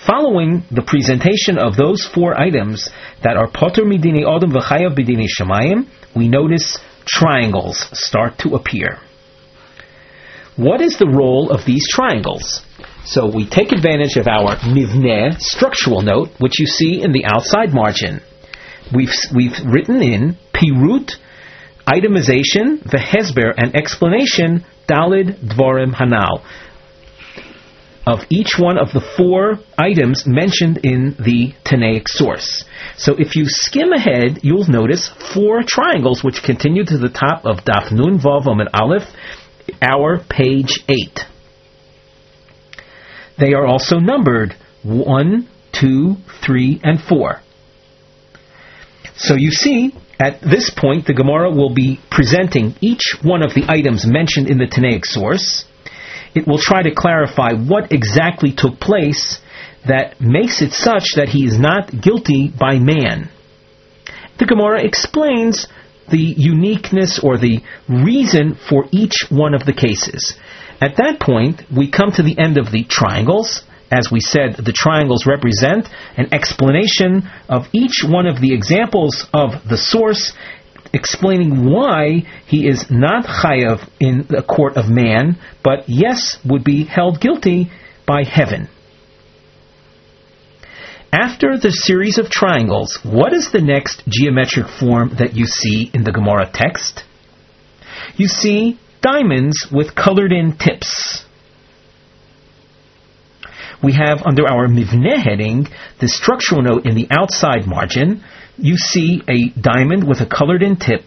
Following 0.07 0.63
the 0.71 0.83
presentation 0.87 1.59
of 1.59 1.75
those 1.75 2.05
four 2.07 2.41
items 2.41 2.89
that 3.25 3.37
are 3.37 3.51
potter 3.51 3.83
midini 3.83 4.23
odom 4.23 4.53
v'chayav 4.53 4.95
b'dini 4.97 5.27
shemayim, 5.27 5.89
we 6.15 6.29
notice 6.29 6.79
triangles 7.05 7.89
start 7.93 8.39
to 8.39 8.55
appear. 8.55 9.01
What 10.55 10.81
is 10.81 10.97
the 10.97 11.09
role 11.09 11.51
of 11.51 11.65
these 11.65 11.89
triangles? 11.89 12.63
So 13.05 13.27
we 13.27 13.49
take 13.49 13.73
advantage 13.73 14.15
of 14.17 14.29
our 14.29 14.55
mivneh 14.59 15.41
structural 15.41 16.03
note, 16.03 16.29
which 16.39 16.61
you 16.61 16.67
see 16.67 17.03
in 17.03 17.11
the 17.11 17.25
outside 17.25 17.75
margin. 17.75 18.21
We've, 18.95 19.11
we've 19.35 19.59
written 19.65 20.03
in 20.03 20.37
pirut, 20.55 21.17
itemization, 21.85 22.79
vehesber, 22.85 23.53
and 23.57 23.75
explanation, 23.75 24.65
dalid 24.89 25.35
dvorim 25.39 25.95
hanal, 25.95 26.45
of 28.07 28.21
each 28.31 28.53
one 28.57 28.79
of 28.79 28.93
the 28.93 29.01
four 29.17 29.59
items 29.77 30.25
mentioned 30.27 30.79
in 30.85 31.17
the 31.19 31.53
Tanaic 31.65 32.07
source. 32.09 32.65
So 32.97 33.17
if 33.19 33.35
you 33.35 33.47
skim 33.47 33.93
ahead, 33.93 34.41
you'll 34.43 34.69
notice 34.69 35.11
four 35.35 35.63
triangles 35.67 36.23
which 36.23 36.43
continue 36.45 36.85
to 36.85 36.99
the 36.99 37.09
top 37.09 37.45
of 37.45 37.65
Daf 37.65 37.91
Nun 37.91 38.21
Vav 38.21 38.47
and 38.47 38.69
Aleph, 38.73 39.09
our 39.83 40.21
page 40.21 40.85
8. 40.89 41.21
They 43.39 43.55
are 43.55 43.67
also 43.67 43.99
numbered 43.99 44.55
1, 44.85 45.49
2, 45.73 46.17
3, 46.47 46.81
and 46.85 47.01
4. 47.03 47.43
So 49.17 49.35
you 49.35 49.51
see, 49.51 49.93
at 50.21 50.41
this 50.41 50.71
point, 50.71 51.07
the 51.07 51.15
Gemara 51.15 51.51
will 51.51 51.75
be 51.75 52.01
presenting 52.11 52.77
each 52.81 53.17
one 53.23 53.43
of 53.43 53.53
the 53.55 53.65
items 53.69 54.07
mentioned 54.07 54.49
in 54.49 54.59
the 54.59 54.67
Tanaic 54.67 55.05
source. 55.05 55.65
It 56.37 56.47
will 56.47 56.59
try 56.59 56.83
to 56.83 56.95
clarify 56.95 57.55
what 57.55 57.93
exactly 57.93 58.53
took 58.53 58.79
place 58.79 59.41
that 59.89 60.21
makes 60.21 60.61
it 60.61 60.73
such 60.73 61.15
that 61.17 61.31
he 61.31 61.47
is 61.47 61.59
not 61.59 61.91
guilty 61.91 62.49
by 62.49 62.79
man. 62.79 63.31
The 64.39 64.45
Gemara 64.45 64.85
explains 64.85 65.67
the 66.11 66.35
uniqueness 66.37 67.19
or 67.23 67.39
the 67.39 67.63
reason 67.89 68.55
for 68.69 68.85
each 68.93 69.27
one 69.31 69.55
of 69.55 69.65
the 69.65 69.73
cases. 69.73 70.39
At 70.79 70.97
that 70.99 71.21
point, 71.21 71.63
we 71.75 71.91
come 71.91 72.13
to 72.13 72.23
the 72.23 72.39
end 72.39 72.59
of 72.59 72.71
the 72.71 72.85
triangles. 72.85 73.65
As 73.91 74.11
we 74.13 74.21
said, 74.21 74.57
the 74.57 74.75
triangles 74.77 75.25
represent 75.27 75.89
an 76.19 76.35
explanation 76.35 77.31
of 77.49 77.67
each 77.73 78.05
one 78.05 78.27
of 78.27 78.43
the 78.43 78.53
examples 78.53 79.27
of 79.33 79.67
the 79.67 79.79
source, 79.79 80.35
explaining 80.93 81.71
why 81.71 82.23
he 82.47 82.67
is 82.67 82.87
not 82.91 83.25
chayav 83.27 83.89
in 84.01 84.27
the 84.29 84.43
court 84.43 84.77
of 84.77 84.89
man, 84.89 85.39
but 85.63 85.89
yes, 85.89 86.39
would 86.45 86.65
be 86.65 86.85
held 86.85 87.21
guilty 87.21 87.71
by 88.07 88.25
heaven. 88.25 88.69
After 91.13 91.57
the 91.57 91.71
series 91.71 92.19
of 92.19 92.29
triangles, 92.29 92.99
what 93.03 93.33
is 93.33 93.51
the 93.53 93.61
next 93.61 94.03
geometric 94.09 94.67
form 94.69 95.17
that 95.19 95.35
you 95.35 95.47
see 95.47 95.91
in 95.95 96.05
the 96.05 96.13
Gemara 96.13 96.51
text? 96.53 97.05
You 98.17 98.29
see 98.29 98.79
diamonds 99.01 99.67
with 99.73 99.95
colored 99.95 100.33
in 100.33 100.57
tips. 100.59 101.27
we 103.83 103.93
have 103.93 104.23
under 104.25 104.49
our 104.49 104.67
Mivne 104.69 105.23
heading 105.23 105.67
the 106.01 106.09
structural 106.09 106.63
note 106.63 106.87
in 106.87 106.95
the 106.95 107.09
outside 107.11 107.67
margin. 107.67 108.25
You 108.59 108.77
see 108.77 109.23
a 109.29 109.51
diamond 109.61 110.09
with 110.09 110.21
a 110.21 110.27
colored 110.27 110.63
in 110.63 110.77
tip. 110.77 111.03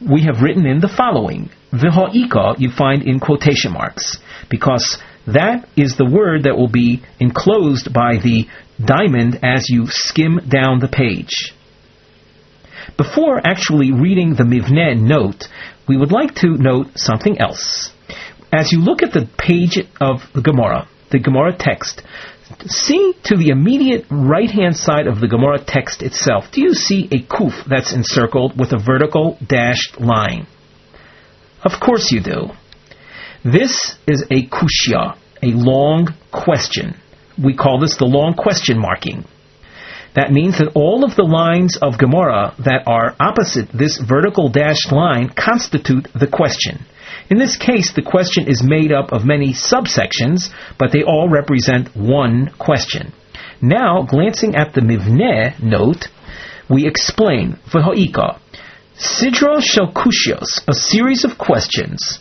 We 0.00 0.22
have 0.22 0.42
written 0.42 0.66
in 0.66 0.80
the 0.80 0.88
following. 0.94 1.50
V'ha'ika 1.72 2.58
you 2.58 2.70
find 2.70 3.02
in 3.02 3.20
quotation 3.20 3.72
marks 3.72 4.18
because 4.50 4.98
that 5.26 5.66
is 5.76 5.96
the 5.96 6.04
word 6.04 6.44
that 6.44 6.56
will 6.56 6.68
be 6.68 7.02
enclosed 7.18 7.92
by 7.92 8.18
the 8.22 8.46
diamond 8.84 9.38
as 9.42 9.70
you 9.70 9.86
skim 9.88 10.40
down 10.48 10.80
the 10.80 10.88
page. 10.88 11.54
Before 12.98 13.40
actually 13.44 13.92
reading 13.92 14.34
the 14.34 14.44
Mivne 14.44 15.00
note, 15.00 15.44
we 15.88 15.96
would 15.96 16.12
like 16.12 16.34
to 16.36 16.48
note 16.48 16.88
something 16.96 17.40
else. 17.40 17.90
As 18.52 18.72
you 18.72 18.80
look 18.80 19.02
at 19.02 19.12
the 19.12 19.28
page 19.38 19.78
of 20.00 20.20
the 20.34 20.42
Gemara, 20.42 20.86
the 21.10 21.18
Gemara 21.18 21.56
text, 21.58 22.02
see 22.66 23.14
to 23.24 23.36
the 23.36 23.48
immediate 23.48 24.06
right 24.10 24.50
hand 24.50 24.76
side 24.76 25.06
of 25.06 25.20
the 25.20 25.28
Gemara 25.28 25.58
text 25.64 26.02
itself, 26.02 26.44
do 26.52 26.62
you 26.62 26.74
see 26.74 27.08
a 27.10 27.22
kuf 27.22 27.64
that's 27.66 27.92
encircled 27.92 28.58
with 28.58 28.72
a 28.72 28.78
vertical 28.78 29.38
dashed 29.46 30.00
line? 30.00 30.46
Of 31.64 31.80
course 31.80 32.10
you 32.10 32.20
do. 32.20 32.50
This 33.44 33.96
is 34.06 34.24
a 34.30 34.46
kushya, 34.46 35.16
a 35.42 35.46
long 35.46 36.14
question. 36.32 36.96
We 37.42 37.56
call 37.56 37.80
this 37.80 37.96
the 37.96 38.06
long 38.06 38.34
question 38.34 38.78
marking. 38.78 39.24
That 40.14 40.30
means 40.30 40.58
that 40.58 40.72
all 40.74 41.04
of 41.04 41.16
the 41.16 41.24
lines 41.24 41.76
of 41.80 41.98
Gemara 41.98 42.54
that 42.64 42.84
are 42.86 43.16
opposite 43.18 43.68
this 43.72 43.98
vertical 43.98 44.48
dashed 44.48 44.92
line 44.92 45.28
constitute 45.28 46.08
the 46.14 46.28
question. 46.28 46.86
In 47.30 47.38
this 47.38 47.56
case, 47.56 47.92
the 47.92 48.02
question 48.02 48.48
is 48.48 48.62
made 48.62 48.92
up 48.92 49.12
of 49.12 49.24
many 49.24 49.52
subsections, 49.52 50.50
but 50.78 50.92
they 50.92 51.02
all 51.02 51.28
represent 51.28 51.96
one 51.96 52.50
question. 52.58 53.12
Now, 53.62 54.02
glancing 54.02 54.54
at 54.56 54.74
the 54.74 54.82
Mivne 54.82 55.62
note, 55.62 56.08
we 56.68 56.86
explain, 56.86 57.58
V'ho'ika, 57.70 58.38
Sidra 58.96 59.62
shel 59.62 59.92
kushios, 59.92 60.62
a 60.68 60.74
series 60.74 61.24
of 61.24 61.38
questions, 61.38 62.18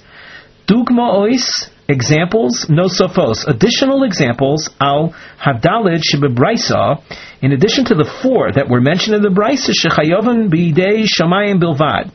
dugmaois, 0.67 1.69
examples, 1.87 2.67
No 2.69 2.85
nosofos, 2.85 3.47
additional 3.47 4.03
examples, 4.03 4.69
al 4.79 5.13
hadalid 5.39 6.01
shebebraisa, 6.03 7.01
in 7.41 7.51
addition 7.51 7.85
to 7.85 7.95
the 7.95 8.05
four 8.05 8.51
that 8.51 8.69
were 8.69 8.81
mentioned 8.81 9.15
in 9.15 9.21
the 9.21 9.29
brisa, 9.29 9.71
shechayovan 9.71 10.49
b'idei 10.49 11.05
shamayim 11.05 11.61
bilvad. 11.61 12.11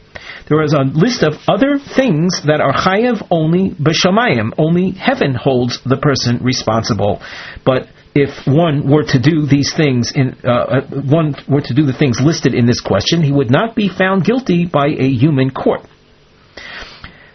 There 0.48 0.62
is 0.62 0.72
a 0.72 0.82
list 0.82 1.22
of 1.22 1.34
other 1.46 1.78
things 1.78 2.42
that 2.46 2.60
are 2.60 2.72
chayav 2.72 3.26
only 3.30 3.70
b'shamayim, 3.70 4.52
only 4.56 4.92
heaven 4.92 5.34
holds 5.34 5.80
the 5.84 5.98
person 5.98 6.38
responsible. 6.42 7.20
But 7.64 7.88
if 8.14 8.46
one 8.46 8.90
were 8.90 9.04
to 9.04 9.18
do 9.18 9.46
these 9.46 9.74
things 9.76 10.12
in 10.14 10.34
uh, 10.42 10.48
uh 10.48 10.80
one 11.04 11.36
were 11.46 11.60
to 11.60 11.74
do 11.74 11.84
the 11.84 11.92
things 11.92 12.18
listed 12.20 12.54
in 12.54 12.64
this 12.66 12.80
question, 12.80 13.22
he 13.22 13.30
would 13.30 13.50
not 13.50 13.76
be 13.76 13.88
found 13.88 14.24
guilty 14.24 14.64
by 14.64 14.86
a 14.86 15.08
human 15.08 15.50
court. 15.50 15.82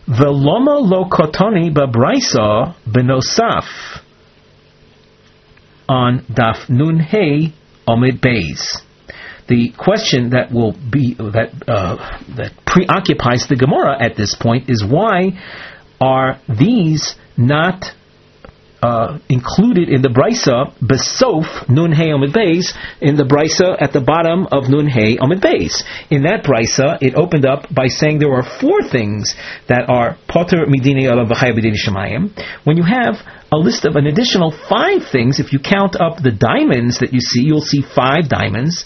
Veloma 0.08 0.80
lo 0.82 1.06
kotoni 1.06 1.72
babraisa 1.74 2.76
benosaf 2.86 3.66
on 5.88 6.20
daf 6.30 6.70
nun 6.70 7.00
hey 7.00 7.54
omid 7.88 8.20
beis. 8.20 8.82
The 9.48 9.70
question 9.78 10.30
that 10.32 10.52
will 10.52 10.72
be 10.72 11.16
that 11.16 11.52
uh, 11.68 12.20
that 12.36 12.54
preoccupies 12.66 13.48
the 13.48 13.56
Gemara 13.56 13.98
at 14.04 14.16
this 14.16 14.36
point 14.36 14.70
is 14.70 14.84
why 14.84 15.38
are 16.00 16.40
these 16.48 17.16
not 17.38 17.94
uh, 18.84 19.18
included 19.30 19.88
in 19.88 20.02
the 20.02 20.10
brisa 20.10 20.76
besof 20.84 21.48
nun 21.70 21.94
hey 21.94 22.12
amid 22.12 22.34
beis 22.34 22.76
in 23.00 23.16
the 23.16 23.24
brisa 23.24 23.70
at 23.80 23.94
the 23.94 24.02
bottom 24.02 24.46
of 24.52 24.68
nun 24.68 24.88
hey 24.88 25.18
amid 25.22 25.40
beis. 25.40 25.84
In 26.10 26.24
that 26.24 26.44
brisa, 26.44 26.98
it 27.02 27.16
opened 27.16 27.46
up 27.46 27.74
by 27.74 27.88
saying 27.88 28.20
there 28.20 28.34
are 28.34 28.44
four 28.44 28.84
things 28.84 29.36
that 29.68 29.90
are 29.90 30.18
potter 30.28 30.66
midini 30.68 31.08
v'chayah 31.08 31.76
shemayim. 31.84 32.32
When 32.66 32.76
you 32.76 32.84
have 32.84 33.16
a 33.54 33.58
list 33.58 33.86
of 33.86 33.96
an 33.96 34.08
additional 34.08 34.52
five 34.52 35.08
things, 35.12 35.40
if 35.40 35.54
you 35.54 35.60
count 35.60 35.96
up 35.96 36.22
the 36.22 36.32
diamonds 36.32 37.00
that 37.00 37.14
you 37.14 37.22
see, 37.22 37.44
you'll 37.46 37.62
see 37.62 37.82
five 37.82 38.28
diamonds. 38.28 38.84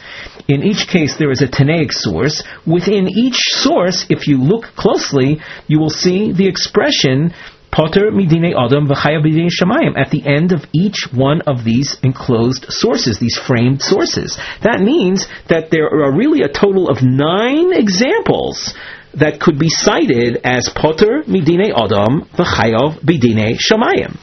In 0.47 0.61
each 0.63 0.87
case, 0.87 1.15
there 1.17 1.31
is 1.31 1.41
a 1.41 1.47
Tanaic 1.47 1.91
source. 1.91 2.43
Within 2.65 3.07
each 3.07 3.39
source, 3.63 4.05
if 4.09 4.27
you 4.27 4.37
look 4.37 4.65
closely, 4.75 5.39
you 5.67 5.79
will 5.79 5.89
see 5.89 6.33
the 6.33 6.47
expression 6.47 7.33
Potter 7.77 8.09
midine 8.09 8.57
adam 8.57 8.87
v'chayav 8.87 9.21
midine 9.21 9.51
shemayim 9.53 9.95
at 9.95 10.09
the 10.09 10.25
end 10.25 10.51
of 10.51 10.65
each 10.73 11.05
one 11.13 11.41
of 11.41 11.63
these 11.63 11.95
enclosed 12.01 12.65
sources, 12.69 13.19
these 13.19 13.37
framed 13.37 13.83
sources. 13.83 14.35
That 14.63 14.81
means 14.81 15.27
that 15.47 15.69
there 15.69 15.85
are 15.85 16.11
really 16.11 16.41
a 16.41 16.47
total 16.47 16.89
of 16.89 17.03
nine 17.03 17.73
examples 17.73 18.73
that 19.13 19.39
could 19.39 19.59
be 19.59 19.69
cited 19.69 20.41
as 20.43 20.73
Potter 20.73 21.21
midine 21.27 21.69
adam 21.69 22.25
v'chayav 22.33 23.05
midine 23.05 23.59
shemayim. 23.61 24.17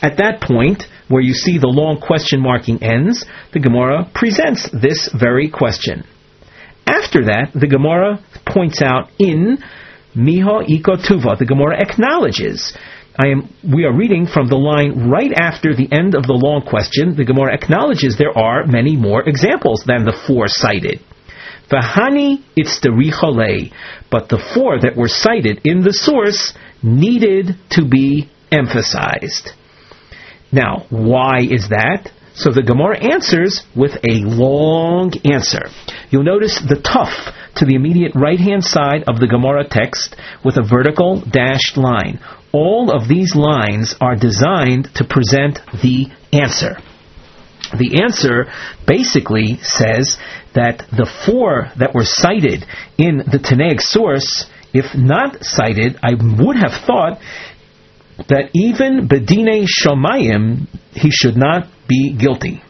At 0.00 0.18
that 0.18 0.40
point, 0.40 0.84
where 1.08 1.20
you 1.20 1.34
see 1.34 1.58
the 1.58 1.66
long 1.66 2.00
question 2.00 2.40
marking 2.40 2.80
ends, 2.80 3.26
the 3.52 3.58
Gemara 3.58 4.08
presents 4.14 4.70
this 4.70 5.10
very 5.12 5.50
question. 5.50 6.04
After 6.86 7.24
that, 7.24 7.50
the 7.54 7.66
Gemara 7.66 8.22
points 8.46 8.80
out 8.82 9.10
in 9.18 9.58
Miha 10.18 10.66
Iko 10.66 10.98
Tuva. 10.98 11.38
The 11.38 11.46
Gemara 11.46 11.80
acknowledges. 11.80 12.76
I 13.16 13.28
am, 13.28 13.54
we 13.62 13.84
are 13.84 13.96
reading 13.96 14.26
from 14.26 14.48
the 14.48 14.56
line 14.56 15.08
right 15.08 15.32
after 15.32 15.74
the 15.74 15.88
end 15.90 16.14
of 16.14 16.26
the 16.26 16.34
long 16.34 16.62
question. 16.62 17.16
The 17.16 17.24
Gemara 17.24 17.54
acknowledges 17.54 18.16
there 18.18 18.36
are 18.36 18.66
many 18.66 18.96
more 18.96 19.28
examples 19.28 19.84
than 19.86 20.04
the 20.04 20.16
four 20.26 20.46
cited. 20.48 21.00
Vahani 21.70 22.42
itzterichale. 22.56 23.72
But 24.10 24.28
the 24.28 24.42
four 24.54 24.80
that 24.80 24.96
were 24.96 25.08
cited 25.08 25.60
in 25.64 25.82
the 25.82 25.92
source 25.92 26.52
needed 26.82 27.56
to 27.70 27.86
be 27.86 28.28
emphasized. 28.50 29.50
Now, 30.50 30.86
why 30.90 31.40
is 31.42 31.68
that? 31.68 32.10
So 32.38 32.52
the 32.52 32.62
Gemara 32.62 33.02
answers 33.02 33.66
with 33.74 33.94
a 34.08 34.22
long 34.22 35.10
answer. 35.24 35.70
You'll 36.08 36.22
notice 36.22 36.60
the 36.60 36.80
tough 36.80 37.34
to 37.56 37.64
the 37.64 37.74
immediate 37.74 38.12
right 38.14 38.38
hand 38.38 38.62
side 38.62 39.02
of 39.08 39.18
the 39.18 39.26
Gemara 39.26 39.66
text 39.68 40.14
with 40.44 40.56
a 40.56 40.62
vertical 40.62 41.20
dashed 41.20 41.76
line. 41.76 42.20
All 42.52 42.94
of 42.94 43.08
these 43.08 43.34
lines 43.34 43.96
are 44.00 44.14
designed 44.14 44.94
to 44.94 45.04
present 45.04 45.58
the 45.82 46.06
answer. 46.32 46.78
The 47.76 48.02
answer 48.06 48.46
basically 48.86 49.58
says 49.60 50.16
that 50.54 50.86
the 50.94 51.10
four 51.26 51.72
that 51.76 51.92
were 51.92 52.06
cited 52.06 52.64
in 52.96 53.18
the 53.18 53.42
Tanaic 53.42 53.80
source, 53.80 54.46
if 54.72 54.94
not 54.94 55.42
cited, 55.42 55.98
I 56.04 56.14
would 56.14 56.56
have 56.56 56.86
thought 56.86 57.18
that 58.28 58.50
even 58.54 59.08
Bedine 59.08 59.66
Shomayim, 59.66 60.68
he 60.92 61.10
should 61.10 61.36
not 61.36 61.66
be 61.88 62.14
guilty. 62.16 62.62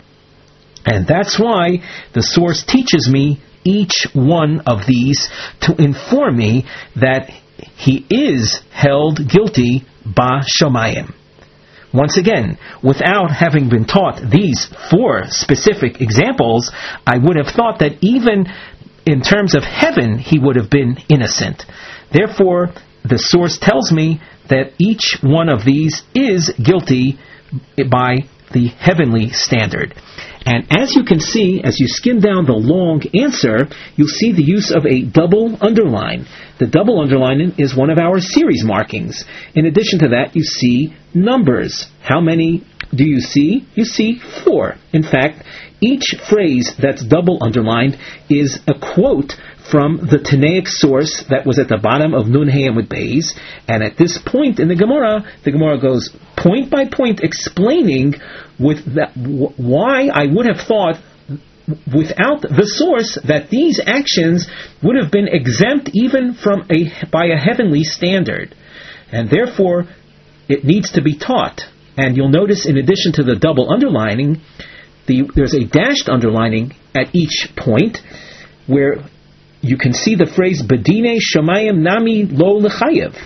And 0.87 1.07
that's 1.07 1.39
why 1.39 1.83
the 2.15 2.23
source 2.23 2.65
teaches 2.65 3.09
me 3.11 3.41
each 3.65 4.07
one 4.15 4.61
of 4.61 4.87
these 4.87 5.29
to 5.63 5.75
inform 5.77 6.37
me 6.37 6.65
that 6.97 7.31
he 7.77 8.07
is 8.09 8.61
held 8.73 9.29
guilty 9.29 9.85
ba 10.07 10.43
shomayim. 10.47 11.15
Once 11.93 12.19
again, 12.19 12.59
without 12.83 13.31
having 13.31 13.69
been 13.69 13.87
taught 13.87 14.21
these 14.31 14.69
four 14.91 15.25
specific 15.29 16.01
examples, 16.01 16.71
I 17.07 17.17
would 17.19 17.37
have 17.37 17.55
thought 17.55 17.79
that 17.79 17.99
even 18.03 18.47
in 19.07 19.23
terms 19.23 19.55
of 19.55 19.65
heaven, 19.65 20.19
he 20.19 20.39
would 20.39 20.57
have 20.57 20.69
been 20.69 20.99
innocent. 21.09 21.65
Therefore, 22.13 22.75
the 23.05 23.19
source 23.19 23.59
tells 23.59 23.91
me 23.91 24.21
that 24.51 24.73
each 24.79 25.17
one 25.23 25.49
of 25.49 25.65
these 25.65 26.03
is 26.15 26.53
guilty 26.63 27.19
by 27.91 28.29
the 28.53 28.69
heavenly 28.69 29.31
standard. 29.31 29.95
And 30.45 30.67
as 30.71 30.95
you 30.95 31.05
can 31.05 31.21
see, 31.21 31.61
as 31.63 31.79
you 31.79 31.87
skim 31.89 32.21
down 32.21 32.47
the 32.47 32.53
long 32.53 33.03
answer, 33.15 33.69
you'll 33.97 34.09
see 34.09 34.33
the 34.33 34.43
use 34.43 34.71
of 34.75 34.87
a 34.87 35.03
double 35.03 35.59
underline. 35.61 36.27
The 36.59 36.67
double 36.67 37.01
underline 37.01 37.55
is 37.59 37.77
one 37.77 37.91
of 37.91 37.99
our 37.99 38.19
series 38.21 38.65
markings. 38.65 39.25
In 39.55 39.67
addition 39.67 39.99
to 40.01 40.09
that, 40.09 40.35
you 40.35 40.43
see 40.43 40.95
numbers. 41.13 41.87
How 42.03 42.21
many 42.21 42.65
do 42.95 43.05
you 43.05 43.21
see? 43.21 43.67
You 43.75 43.85
see 43.85 44.21
four. 44.45 44.77
In 44.93 45.03
fact, 45.03 45.45
each 45.81 46.15
phrase 46.29 46.75
that's 46.79 47.05
double 47.05 47.39
underlined 47.41 47.99
is 48.29 48.61
a 48.67 48.75
quote 48.75 49.35
from 49.71 49.99
the 49.99 50.19
Tanaic 50.19 50.67
source 50.67 51.25
that 51.29 51.47
was 51.47 51.59
at 51.59 51.69
the 51.69 51.79
bottom 51.79 52.15
of 52.15 52.27
Nun 52.27 52.51
with 52.75 52.89
Bays. 52.89 53.39
And 53.69 53.83
at 53.83 53.97
this 53.97 54.19
point 54.19 54.61
in 54.61 54.69
the 54.69 54.75
Gemara, 54.75 55.25
the 55.45 55.53
Gemara 55.53 55.81
goes 55.81 56.11
point 56.37 56.71
by 56.71 56.87
point 56.87 57.21
explaining 57.21 58.15
with 58.59 58.95
that 58.95 59.13
why 59.17 60.09
I 60.13 60.27
would 60.27 60.47
have 60.47 60.67
thought 60.67 61.01
without 61.69 62.41
the 62.41 62.65
source 62.65 63.19
that 63.27 63.51
these 63.51 63.79
actions 63.85 64.49
would 64.83 64.97
have 64.97 65.13
been 65.13 65.29
exempt 65.29 65.91
even 65.93 66.33
from 66.33 66.67
a 66.71 66.89
by 67.13 67.27
a 67.27 67.37
heavenly 67.37 67.85
standard. 67.85 68.55
And 69.13 69.29
therefore 69.29 69.87
it 70.49 70.65
needs 70.65 70.93
to 70.93 71.03
be 71.03 71.19
taught 71.19 71.61
And 71.99 72.17
you'll 72.17 72.31
notice, 72.31 72.65
in 72.65 72.77
addition 72.77 73.13
to 73.15 73.25
the 73.25 73.35
double 73.35 73.73
underlining, 73.73 74.41
the, 75.09 75.29
there's 75.35 75.55
a 75.55 75.65
dashed 75.65 76.09
underlining 76.09 76.77
at 76.95 77.15
each 77.15 77.49
point 77.57 77.99
where 78.67 78.97
you 79.61 79.77
can 79.77 79.93
see 79.93 80.15
the 80.15 80.27
phrase 80.27 80.63
Bedine 80.63 81.19
Shamayim 81.19 81.79
Nami 81.79 82.25
Lo 82.25 82.61
Lechayev. 82.61 83.17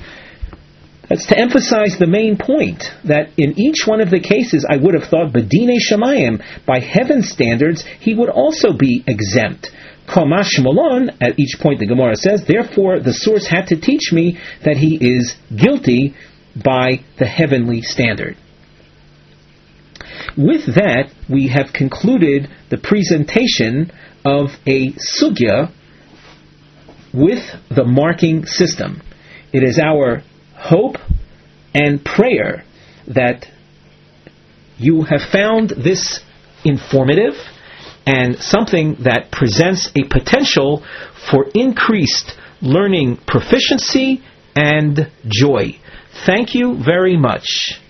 That's 1.09 1.27
to 1.27 1.39
emphasize 1.39 1.99
the 1.99 2.07
main 2.07 2.39
point 2.39 2.85
that 3.05 3.33
in 3.37 3.59
each 3.61 3.87
one 3.87 4.01
of 4.01 4.09
the 4.09 4.21
cases, 4.21 4.65
I 4.67 4.77
would 4.79 4.95
have 4.95 5.11
thought 5.11 5.33
Bedine 5.35 5.77
Shamayim, 5.77 6.43
by 6.65 6.81
heaven's 6.81 7.29
standards, 7.29 7.85
he 8.01 8.15
would 8.15 8.31
also 8.31 8.73
be 8.73 9.05
exempt. 9.07 9.69
Kamash 10.09 10.59
Malon, 10.59 11.11
at 11.21 11.39
each 11.39 11.59
point 11.61 11.81
the 11.81 11.87
Gemara 11.87 12.17
says, 12.17 12.45
therefore 12.47 13.01
the 13.01 13.13
source 13.13 13.47
had 13.47 13.67
to 13.67 13.81
teach 13.81 14.13
me 14.13 14.39
that 14.65 14.77
he 14.77 14.97
is 14.97 15.37
guilty 15.55 16.15
by 16.57 17.01
the 17.19 17.27
heavenly 17.27 17.83
standard. 17.83 18.37
With 20.37 20.75
that, 20.75 21.13
we 21.29 21.49
have 21.49 21.73
concluded 21.73 22.49
the 22.71 22.79
presentation 22.79 23.91
of 24.25 24.51
a 24.67 24.93
sugya 24.93 25.71
with 27.13 27.45
the 27.69 27.85
marking 27.85 28.47
system. 28.47 29.03
It 29.53 29.63
is 29.63 29.79
our 29.79 30.23
hope 30.57 30.97
and 31.75 32.03
prayer 32.05 32.65
that 33.09 33.47
you 34.79 35.03
have 35.03 35.21
found 35.31 35.71
this 35.71 36.21
informative 36.65 37.35
and 38.07 38.39
something 38.39 38.97
that 39.01 39.31
presents 39.31 39.91
a 39.95 40.05
potential 40.09 40.83
for 41.31 41.47
increased 41.55 42.33
learning 42.61 43.19
proficiency 43.27 44.23
and 44.57 45.11
joy. 45.27 45.79
Thank 46.27 46.55
you 46.55 46.83
very 46.83 47.17
much. 47.17 47.81